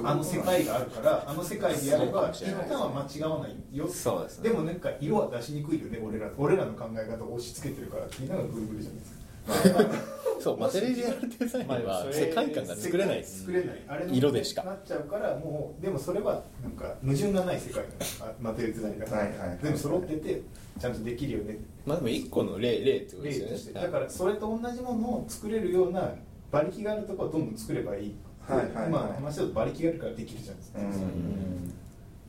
[0.03, 4.49] あの世界があるからあの世界でやれば一旦は間違わないよそうですね。
[4.49, 9.19] でもなんか色は出しにくいよね俺ら俺らの考え方を押し付けてるからっていうのがグーグルじゃないですか。
[10.39, 13.17] そうマテリアルデザインは世界観が作れない。
[13.17, 13.83] です作れない。
[13.87, 14.63] あれの色でしか。
[14.63, 19.59] なっちゃうからもうでもそれはなんか矛盾がない世界なのあマテリアルデザインだから、はいはいはい。
[19.61, 20.41] 全部揃ってて
[20.79, 21.57] ちゃんとできるよね
[21.89, 23.81] まあでも一個の例例ってことですよね。
[23.81, 26.13] だからそれと同じものを作れるような
[26.51, 28.87] 馬力があるところはどんどん作ればいい、はいはいはい。
[28.87, 30.79] 今の話だと馬力があるからできるじゃないですか、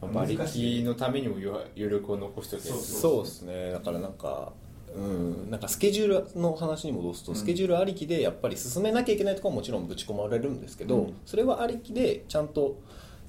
[0.02, 0.10] うん。
[0.10, 3.70] 馬力のためにも余余力を残しておけそうそうですね。
[3.72, 4.54] だからなんか
[4.92, 7.38] うん、なんかスケジュールの話に戻すと、うん。
[7.38, 11.14] スケジュールありきでやっぱり進めなきゃいけないところはもちろんぶち込まれるんですけど、うん。
[11.26, 12.80] それはありきでちゃんと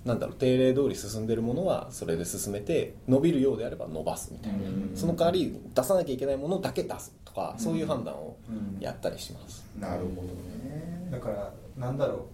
[0.05, 4.91] なんだろう定例通り進んでるものはそれで進めて伸びるようであれば伸ばすみたいな、うん。
[4.95, 8.81] その代わり出さなきゃいけないものだけ出すとか、うんそういう判断をうん。
[8.81, 11.07] やったりします、なるほどね。
[11.11, 12.25] だからなんだろ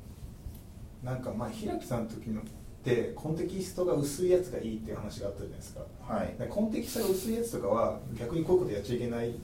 [1.03, 1.05] う。
[1.05, 2.43] なんかまあ平木さんの時のっ
[2.83, 5.82] てコンテキストが薄いやつがいいっていう話があったじゃないですか。
[6.01, 6.36] はい。
[6.39, 9.36] でコンテキストが薄いやつとかは逆にこういうことやっちゃいけない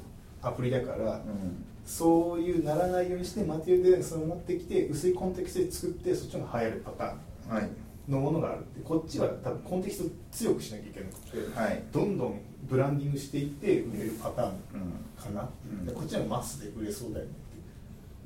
[0.42, 1.66] アプリだから、うん。
[1.86, 7.08] そういうならないようにしてマテリアルデザインそれを持ってきて薄いコンテキストで作ってそっちの方が流行るパター
[7.52, 7.56] ン。
[7.56, 7.70] はい
[8.08, 11.14] のものがあるってこっちは多分コンテキスト強くしなきゃいけなく
[11.54, 11.84] て、はい。
[11.92, 15.86] どんどんブランディングしていって売れるパターンうんかな、うん。
[15.86, 17.32] でこっちはマスで売れそうだよね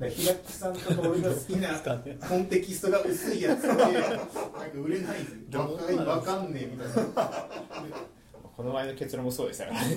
[0.00, 0.10] ていう。
[0.10, 1.78] ら平木さんとか俺が好きな
[2.28, 3.90] コンテキストが薄いやつで なんか
[4.84, 6.94] 売れないんですよわかんわかんねえみたいな。
[6.94, 7.48] だか
[8.56, 9.96] この前の結論もそうでしたからね。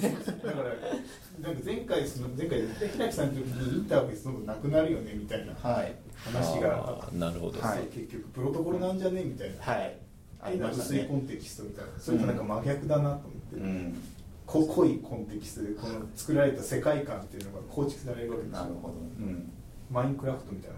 [1.41, 2.61] らなんか前回その前回
[2.93, 5.53] 平木さんの時にインターフェースどんどんなくなるよねみたいな。
[5.55, 5.95] はい
[6.25, 7.09] 話が。
[7.13, 7.83] なるほど、はい。
[7.93, 9.63] 結局プロトコルなんじゃねみたいな。
[9.63, 9.97] はい。
[10.41, 10.99] ありましたね。
[10.99, 11.91] 薄いコンテキストみたいな。
[11.99, 14.03] それとなんか真逆だなと思って、うん。
[14.45, 18.61] 濃いコンテキストでこの作られた世界観っていうのが構築されるわけですよ。
[18.61, 18.93] なるほど。
[18.93, 19.51] うん。
[19.89, 20.77] マインクラフトみたいな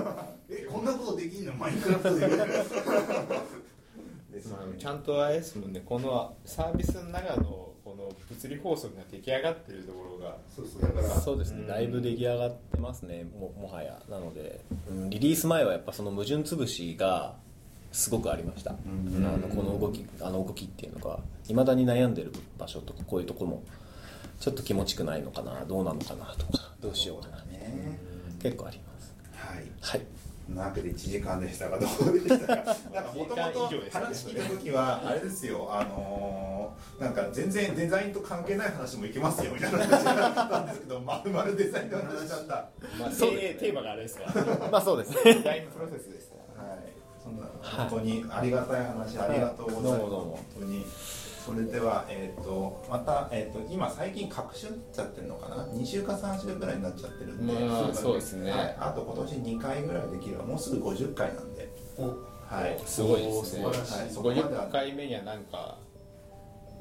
[0.00, 0.26] 話。
[0.50, 1.52] えこんなことできんの？
[1.54, 2.28] マインクラフトで。
[4.32, 5.82] ですよねまあちゃんとあれですもんね。
[5.84, 7.71] このサービスの中のこ
[8.02, 11.66] の物理法則が出来上がってるところがそうですね、うん。
[11.66, 13.24] だいぶ出来上がってますね。
[13.38, 13.98] ももはや。
[14.08, 14.60] なので、
[14.90, 17.34] うんリリース前はやっぱその矛盾潰しが
[17.92, 18.76] すごくありました、ん。
[18.76, 21.18] あのこの動きあの動きっていうのが。
[21.48, 23.62] いまだに悩んでる場所とかこういうところも
[24.38, 25.64] ちょっと気持ちくないのかな。
[25.66, 27.36] どうなのかなとかどうしようかな。
[27.44, 27.98] ね。
[28.40, 29.14] 結構あります。
[29.34, 29.64] はい。
[29.80, 30.21] はい
[30.54, 32.76] なわけで1時間でしたがどうでしたか？
[32.92, 35.68] なんかもともと1時間以上ですね話聞いた時はあれですよ。
[35.70, 36.52] あのー
[37.02, 42.68] なんか全然デザインと関係ない話もいけますよみたいな話だったんですけどまるまるデザインの話しちゃった。
[42.98, 45.34] まあそうねテテーマがあれですからまあそうですね。
[45.34, 46.18] デザインプロセスで
[46.56, 46.92] はい、
[47.22, 49.82] そんな本当にありがたい話、ありがとうございます。
[49.82, 50.30] どうもどうも。
[50.54, 50.86] 本当に。
[51.44, 57.52] それでは、えっ、と、また、えっ、と、今最近隔週になっちゃってるのかな？2週か3週ぐらいになっちゃってるんで。
[57.52, 61.68] まあそうですねはい、あと今年2回ぐらいできれば、もうすぐ50回なんで。
[62.48, 62.80] はい。
[62.86, 64.14] すごいですね素晴らしい。
[64.14, 65.78] そこまでは50回目には何か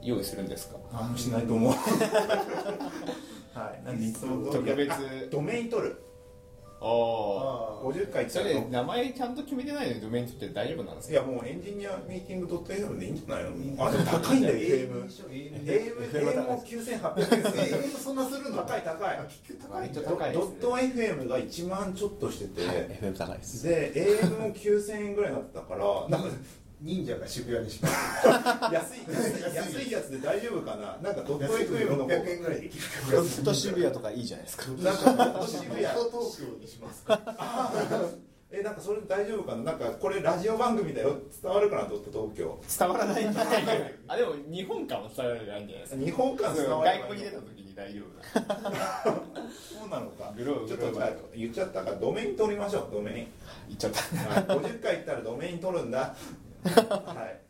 [0.03, 0.77] 用意するんですか？
[0.93, 1.73] 何もしないと思う。
[3.57, 3.85] はい。
[3.85, 4.97] なんでいつも通り特別あ
[5.31, 6.03] ドメイン取る。
[6.83, 13.85] あああ50回それ名前ちゃんと決めてないのにドメイン取って大丈夫なんですかいやもうエンジニアミーティングドット FM でいいんじゃないの？
[13.85, 17.77] あでも高いんだよ FM AM も9800円ですね。
[17.77, 18.57] AM そんなするの？
[18.57, 19.19] 高い高い。
[19.45, 20.33] 結局高い。
[20.33, 22.61] ドット FM が1万ちょっとしてて、
[23.01, 23.63] FM 高いです。
[23.67, 26.35] で AM も9000円ぐらいになってたからなんか
[26.81, 27.93] 忍者が渋谷にします
[28.73, 30.97] 安い安いやつで大丈夫かな？
[31.01, 32.09] なんかドット FM の方。
[32.09, 32.83] 600円ぐらいできる。
[33.11, 34.65] ロフト渋谷とかいいじゃないですか。
[34.71, 35.91] なんかドット渋谷東
[36.37, 37.19] 京にしますか？
[38.53, 39.63] えなんかそれ大丈夫かな？
[39.63, 41.83] なんかこれラジオ番組だよ伝わるかな？
[41.87, 42.59] ドット東京。
[42.79, 43.29] 伝わらない。
[43.29, 46.01] んじゃないかなあでも日本館は伝わらないんじゃないですか？
[46.03, 50.33] 日本間伝わ外る国に出た時に大丈夫なそうなのか。
[50.35, 50.67] グローブ。
[50.67, 51.91] ちょっとじゃあ言っちゃったか。
[51.91, 52.89] らドメイン取りましょう。
[52.91, 53.27] ドメイン。
[53.69, 53.99] 言っちゃった。
[54.51, 54.59] はい。
[54.59, 56.15] 50回行ったらドメイン取るんだ
[56.69, 57.41] はい。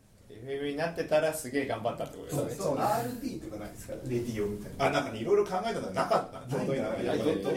[0.44, 2.64] FM になってたらすげえ頑張ったってことですね。
[2.64, 3.94] そう RT とかないですか？
[4.08, 4.86] レディオみたいな。
[4.86, 6.40] あなんかねいろいろ考えたのがなかった。
[6.48, 6.84] ドットレデ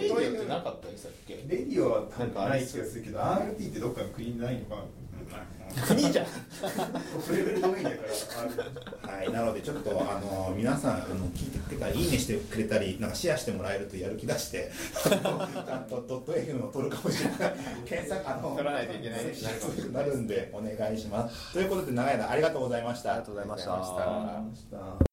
[0.10, 1.34] ィオってなかかったでしたっけ？
[1.34, 4.82] レディオは多なんかない気がするけど RT ってどっかの国にないのかな？
[5.88, 6.26] 国じゃん。
[6.26, 7.96] トップレベルドメインだか
[9.08, 14.72] らはいなのでちょっとあの皆さんあの聞いてくれたりいいねしてくれたりなんかシェアしてもらえるとやる気出して
[15.04, 15.20] ちゃん
[15.90, 17.56] とドット FM を取るかもしれない。
[17.86, 19.34] 検索あの取らないといけないね
[19.92, 21.54] なるんでお願いします。
[21.54, 23.12] ということで長い間ありがとうございました。
[23.12, 24.96] ありがとうございました